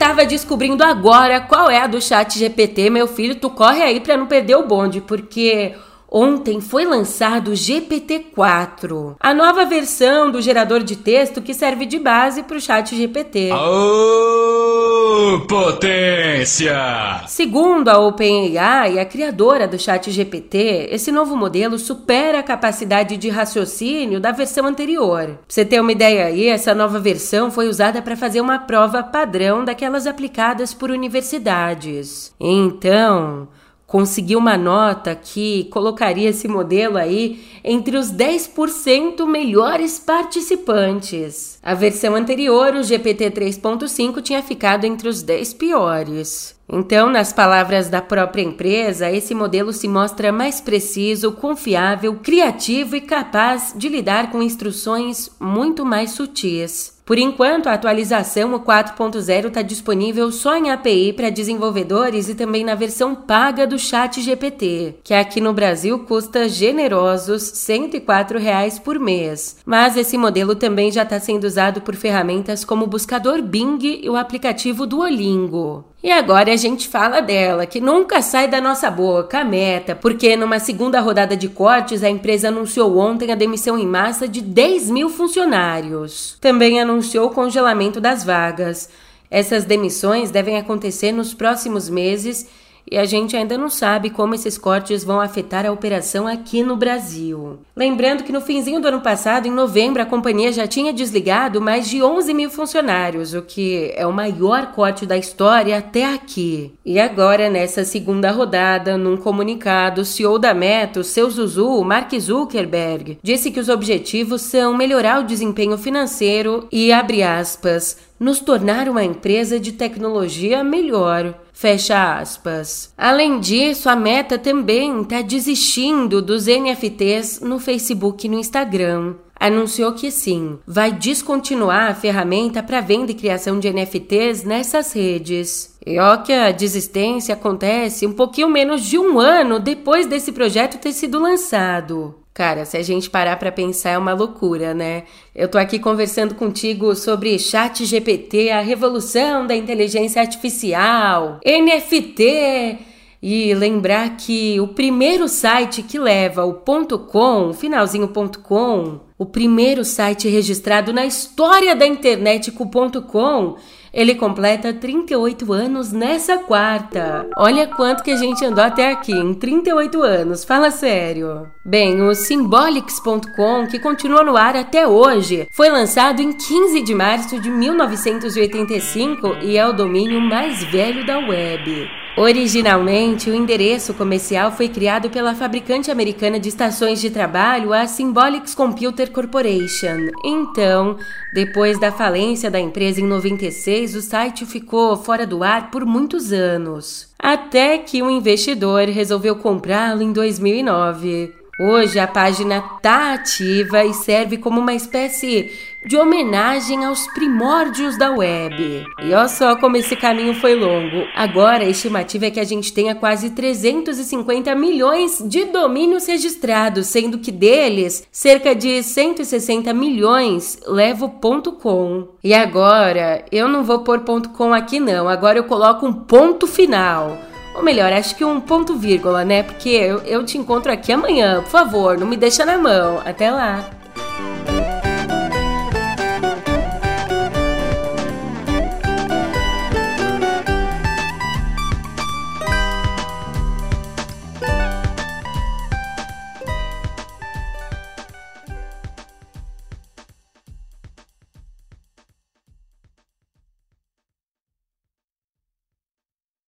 Tava 0.00 0.24
descobrindo 0.24 0.82
agora 0.82 1.42
qual 1.42 1.68
é 1.68 1.82
a 1.82 1.86
do 1.86 2.00
chat 2.00 2.38
GPT, 2.38 2.88
meu 2.88 3.06
filho, 3.06 3.34
tu 3.34 3.50
corre 3.50 3.82
aí 3.82 4.00
pra 4.00 4.16
não 4.16 4.26
perder 4.26 4.56
o 4.56 4.66
bonde, 4.66 5.02
porque 5.02 5.74
Ontem 6.12 6.60
foi 6.60 6.84
lançado 6.84 7.52
o 7.52 7.54
GPT-4, 7.54 9.14
a 9.20 9.32
nova 9.32 9.64
versão 9.64 10.28
do 10.28 10.42
gerador 10.42 10.82
de 10.82 10.96
texto 10.96 11.40
que 11.40 11.54
serve 11.54 11.86
de 11.86 12.00
base 12.00 12.42
para 12.42 12.56
o 12.56 12.60
chat 12.60 12.96
GPT. 12.96 13.50
Oh, 13.52 15.40
potência! 15.46 17.22
Segundo 17.28 17.88
a 17.88 17.98
OpenAI, 17.98 18.98
a 18.98 19.04
criadora 19.04 19.68
do 19.68 19.78
chat 19.78 20.10
GPT, 20.10 20.88
esse 20.90 21.12
novo 21.12 21.36
modelo 21.36 21.78
supera 21.78 22.40
a 22.40 22.42
capacidade 22.42 23.16
de 23.16 23.28
raciocínio 23.28 24.18
da 24.18 24.32
versão 24.32 24.66
anterior. 24.66 25.26
Pra 25.26 25.36
você 25.46 25.64
ter 25.64 25.80
uma 25.80 25.92
ideia 25.92 26.24
aí, 26.24 26.48
essa 26.48 26.74
nova 26.74 26.98
versão 26.98 27.52
foi 27.52 27.68
usada 27.68 28.02
para 28.02 28.16
fazer 28.16 28.40
uma 28.40 28.58
prova 28.58 29.00
padrão 29.00 29.64
daquelas 29.64 30.08
aplicadas 30.08 30.74
por 30.74 30.90
universidades. 30.90 32.34
Então, 32.40 33.46
conseguiu 33.90 34.38
uma 34.38 34.56
nota 34.56 35.16
que 35.16 35.64
colocaria 35.64 36.28
esse 36.28 36.46
modelo 36.46 36.96
aí 36.96 37.44
entre 37.64 37.96
os 37.96 38.12
10% 38.12 39.26
melhores 39.26 39.98
participantes. 39.98 41.58
A 41.60 41.74
versão 41.74 42.14
anterior, 42.14 42.72
o 42.76 42.84
GPT 42.84 43.32
3.5, 43.32 44.22
tinha 44.22 44.40
ficado 44.44 44.84
entre 44.84 45.08
os 45.08 45.22
10 45.24 45.54
piores. 45.54 46.54
Então, 46.72 47.10
nas 47.10 47.32
palavras 47.32 47.88
da 47.88 48.00
própria 48.00 48.42
empresa, 48.42 49.10
esse 49.10 49.34
modelo 49.34 49.72
se 49.72 49.88
mostra 49.88 50.30
mais 50.30 50.60
preciso, 50.60 51.32
confiável, 51.32 52.14
criativo 52.22 52.94
e 52.94 53.00
capaz 53.00 53.74
de 53.76 53.88
lidar 53.88 54.30
com 54.30 54.40
instruções 54.40 55.28
muito 55.40 55.84
mais 55.84 56.12
sutis. 56.12 56.99
Por 57.10 57.18
enquanto, 57.18 57.66
a 57.66 57.72
atualização 57.72 58.54
o 58.54 58.60
4.0 58.60 59.48
está 59.48 59.62
disponível 59.62 60.30
só 60.30 60.56
em 60.56 60.70
API 60.70 61.12
para 61.12 61.28
desenvolvedores 61.28 62.28
e 62.28 62.36
também 62.36 62.64
na 62.64 62.76
versão 62.76 63.16
paga 63.16 63.66
do 63.66 63.76
Chat 63.76 64.20
GPT, 64.20 65.00
que 65.02 65.12
aqui 65.12 65.40
no 65.40 65.52
Brasil 65.52 65.98
custa 66.06 66.48
generosos 66.48 67.42
104 67.42 68.38
reais 68.38 68.78
por 68.78 68.96
mês. 69.00 69.56
Mas 69.66 69.96
esse 69.96 70.16
modelo 70.16 70.54
também 70.54 70.92
já 70.92 71.02
está 71.02 71.18
sendo 71.18 71.42
usado 71.42 71.80
por 71.80 71.96
ferramentas 71.96 72.64
como 72.64 72.84
o 72.84 72.88
buscador 72.88 73.42
Bing 73.42 73.80
e 73.82 74.08
o 74.08 74.14
aplicativo 74.14 74.86
Duolingo. 74.86 75.89
E 76.02 76.10
agora 76.10 76.50
a 76.50 76.56
gente 76.56 76.88
fala 76.88 77.20
dela, 77.20 77.66
que 77.66 77.78
nunca 77.78 78.22
sai 78.22 78.48
da 78.48 78.58
nossa 78.58 78.90
boca, 78.90 79.40
a 79.40 79.44
meta, 79.44 79.94
porque 79.94 80.34
numa 80.34 80.58
segunda 80.58 80.98
rodada 80.98 81.36
de 81.36 81.46
cortes, 81.46 82.02
a 82.02 82.08
empresa 82.08 82.48
anunciou 82.48 82.96
ontem 82.96 83.30
a 83.30 83.34
demissão 83.34 83.78
em 83.78 83.86
massa 83.86 84.26
de 84.26 84.40
10 84.40 84.88
mil 84.88 85.10
funcionários. 85.10 86.38
Também 86.40 86.80
anunciou 86.80 87.26
o 87.26 87.34
congelamento 87.34 88.00
das 88.00 88.24
vagas. 88.24 88.88
Essas 89.30 89.66
demissões 89.66 90.30
devem 90.30 90.56
acontecer 90.56 91.12
nos 91.12 91.34
próximos 91.34 91.90
meses 91.90 92.46
e 92.90 92.98
a 92.98 93.04
gente 93.04 93.36
ainda 93.36 93.56
não 93.56 93.68
sabe 93.68 94.10
como 94.10 94.34
esses 94.34 94.58
cortes 94.58 95.02
vão 95.02 95.20
afetar 95.20 95.66
a 95.66 95.72
operação 95.72 96.26
aqui 96.26 96.62
no 96.62 96.76
Brasil. 96.76 97.58
Lembrando 97.76 98.24
que 98.24 98.32
no 98.32 98.40
finzinho 98.40 98.80
do 98.80 98.88
ano 98.88 99.00
passado, 99.00 99.46
em 99.46 99.50
novembro, 99.50 100.02
a 100.02 100.06
companhia 100.06 100.52
já 100.52 100.66
tinha 100.66 100.92
desligado 100.92 101.60
mais 101.60 101.88
de 101.88 102.02
11 102.02 102.34
mil 102.34 102.50
funcionários, 102.50 103.34
o 103.34 103.42
que 103.42 103.92
é 103.94 104.06
o 104.06 104.12
maior 104.12 104.72
corte 104.72 105.06
da 105.06 105.16
história 105.16 105.78
até 105.78 106.12
aqui. 106.12 106.72
E 106.84 106.98
agora, 106.98 107.48
nessa 107.48 107.84
segunda 107.84 108.30
rodada, 108.30 108.96
num 108.96 109.16
comunicado, 109.16 110.02
o 110.02 110.04
CEO 110.04 110.38
da 110.38 110.52
Meta, 110.52 111.00
o 111.00 111.04
seu 111.04 111.30
Zuzu, 111.30 111.82
Mark 111.82 112.12
Zuckerberg, 112.18 113.18
disse 113.22 113.50
que 113.50 113.60
os 113.60 113.68
objetivos 113.68 114.42
são 114.42 114.76
melhorar 114.76 115.20
o 115.20 115.26
desempenho 115.26 115.78
financeiro 115.78 116.66
e, 116.70 116.92
abre 116.92 117.22
aspas, 117.22 118.09
nos 118.20 118.38
tornar 118.38 118.86
uma 118.86 119.02
empresa 119.02 119.58
de 119.58 119.72
tecnologia 119.72 120.62
melhor. 120.62 121.34
Fecha 121.54 122.18
aspas. 122.18 122.92
Além 122.96 123.40
disso, 123.40 123.88
a 123.88 123.96
Meta 123.96 124.38
também 124.38 125.00
está 125.00 125.22
desistindo 125.22 126.20
dos 126.20 126.46
NFTs 126.46 127.40
no 127.40 127.58
Facebook 127.58 128.26
e 128.26 128.30
no 128.30 128.38
Instagram. 128.38 129.14
Anunciou 129.40 129.92
que 129.94 130.10
sim, 130.10 130.58
vai 130.66 130.92
descontinuar 130.92 131.90
a 131.90 131.94
ferramenta 131.94 132.62
para 132.62 132.82
venda 132.82 133.10
e 133.10 133.14
criação 133.14 133.58
de 133.58 133.72
NFTs 133.72 134.44
nessas 134.44 134.92
redes. 134.92 135.78
E 135.86 135.98
ó 135.98 136.18
que 136.18 136.30
a 136.30 136.52
desistência 136.52 137.32
acontece 137.32 138.06
um 138.06 138.12
pouquinho 138.12 138.50
menos 138.50 138.82
de 138.84 138.98
um 138.98 139.18
ano 139.18 139.58
depois 139.58 140.06
desse 140.06 140.30
projeto 140.30 140.78
ter 140.78 140.92
sido 140.92 141.18
lançado. 141.18 142.16
Cara, 142.32 142.64
se 142.64 142.76
a 142.76 142.82
gente 142.82 143.10
parar 143.10 143.36
para 143.36 143.50
pensar 143.50 143.90
é 143.90 143.98
uma 143.98 144.14
loucura, 144.14 144.72
né? 144.72 145.02
Eu 145.34 145.48
tô 145.48 145.58
aqui 145.58 145.78
conversando 145.78 146.34
contigo 146.34 146.94
sobre 146.94 147.38
Chat 147.38 147.84
GPT, 147.84 148.50
a 148.50 148.60
revolução 148.60 149.46
da 149.46 149.56
inteligência 149.56 150.22
artificial, 150.22 151.40
NFT 151.44 152.78
e 153.22 153.52
lembrar 153.52 154.16
que 154.16 154.58
o 154.60 154.68
primeiro 154.68 155.28
site 155.28 155.82
que 155.82 155.98
leva 155.98 156.44
o 156.44 156.54
.com, 156.54 157.52
finalzinho 157.52 158.08
.com, 158.42 159.00
o 159.18 159.26
primeiro 159.26 159.84
site 159.84 160.28
registrado 160.28 160.92
na 160.92 161.04
história 161.04 161.76
da 161.76 161.86
internet 161.86 162.50
com 162.52 162.64
o 162.64 163.02
.com 163.02 163.56
ele 163.92 164.14
completa 164.14 164.72
38 164.72 165.52
anos 165.52 165.92
nessa 165.92 166.38
quarta. 166.38 167.28
Olha 167.36 167.66
quanto 167.66 168.02
que 168.02 168.10
a 168.10 168.16
gente 168.16 168.44
andou 168.44 168.64
até 168.64 168.90
aqui 168.90 169.12
em 169.12 169.34
38 169.34 170.02
anos, 170.02 170.44
fala 170.44 170.70
sério. 170.70 171.48
Bem, 171.64 172.00
o 172.02 172.14
Symbolics.com, 172.14 173.66
que 173.66 173.78
continua 173.78 174.22
no 174.22 174.36
ar 174.36 174.56
até 174.56 174.86
hoje, 174.86 175.48
foi 175.50 175.68
lançado 175.68 176.20
em 176.20 176.32
15 176.32 176.82
de 176.82 176.94
março 176.94 177.40
de 177.40 177.50
1985 177.50 179.36
e 179.42 179.56
é 179.56 179.66
o 179.66 179.72
domínio 179.72 180.20
mais 180.20 180.62
velho 180.64 181.04
da 181.06 181.18
web. 181.18 181.88
Originalmente, 182.20 183.30
o 183.30 183.34
endereço 183.34 183.94
comercial 183.94 184.52
foi 184.52 184.68
criado 184.68 185.08
pela 185.08 185.34
fabricante 185.34 185.90
americana 185.90 186.38
de 186.38 186.50
estações 186.50 187.00
de 187.00 187.08
trabalho, 187.08 187.72
a 187.72 187.86
Symbolics 187.86 188.54
Computer 188.54 189.10
Corporation. 189.10 190.10
Então, 190.22 190.98
depois 191.32 191.80
da 191.80 191.90
falência 191.90 192.50
da 192.50 192.60
empresa 192.60 193.00
em 193.00 193.06
96, 193.06 193.94
o 193.94 194.02
site 194.02 194.44
ficou 194.44 194.98
fora 194.98 195.26
do 195.26 195.42
ar 195.42 195.70
por 195.70 195.86
muitos 195.86 196.30
anos, 196.30 197.08
até 197.18 197.78
que 197.78 198.02
um 198.02 198.10
investidor 198.10 198.86
resolveu 198.88 199.36
comprá-lo 199.36 200.02
em 200.02 200.12
2009. 200.12 201.39
Hoje 201.62 201.98
a 201.98 202.06
página 202.06 202.64
está 202.76 203.12
ativa 203.12 203.84
e 203.84 203.92
serve 203.92 204.38
como 204.38 204.58
uma 204.58 204.72
espécie 204.72 205.52
de 205.84 205.94
homenagem 205.98 206.86
aos 206.86 207.06
primórdios 207.08 207.98
da 207.98 208.10
web. 208.10 208.86
E 209.02 209.12
olha 209.12 209.28
só 209.28 209.54
como 209.56 209.76
esse 209.76 209.94
caminho 209.94 210.32
foi 210.32 210.54
longo. 210.54 211.06
Agora 211.14 211.64
a 211.64 211.68
estimativa 211.68 212.24
é 212.24 212.30
que 212.30 212.40
a 212.40 212.44
gente 212.44 212.72
tenha 212.72 212.94
quase 212.94 213.28
350 213.28 214.54
milhões 214.54 215.22
de 215.22 215.44
domínios 215.44 216.06
registrados, 216.06 216.86
sendo 216.86 217.18
que 217.18 217.30
deles 217.30 218.08
cerca 218.10 218.54
de 218.54 218.82
160 218.82 219.74
milhões 219.74 220.58
leva 220.66 221.04
o 221.04 221.10
.com. 221.10 222.08
E 222.24 222.32
agora, 222.32 223.22
eu 223.30 223.46
não 223.46 223.64
vou 223.64 223.80
pôr 223.80 224.00
.com 224.34 224.54
aqui 224.54 224.80
não, 224.80 225.06
agora 225.06 225.38
eu 225.38 225.44
coloco 225.44 225.86
um 225.86 225.92
ponto 225.92 226.46
final. 226.46 227.18
Ou 227.60 227.64
melhor, 227.64 227.92
acho 227.92 228.16
que 228.16 228.24
um 228.24 228.40
ponto 228.40 228.74
vírgula, 228.74 229.22
né? 229.22 229.42
Porque 229.42 229.68
eu, 229.68 229.98
eu 230.04 230.24
te 230.24 230.38
encontro 230.38 230.72
aqui 230.72 230.90
amanhã. 230.90 231.42
Por 231.42 231.50
favor, 231.50 231.98
não 231.98 232.06
me 232.06 232.16
deixa 232.16 232.42
na 232.42 232.56
mão. 232.56 233.02
Até 233.04 233.30
lá. 233.30 233.68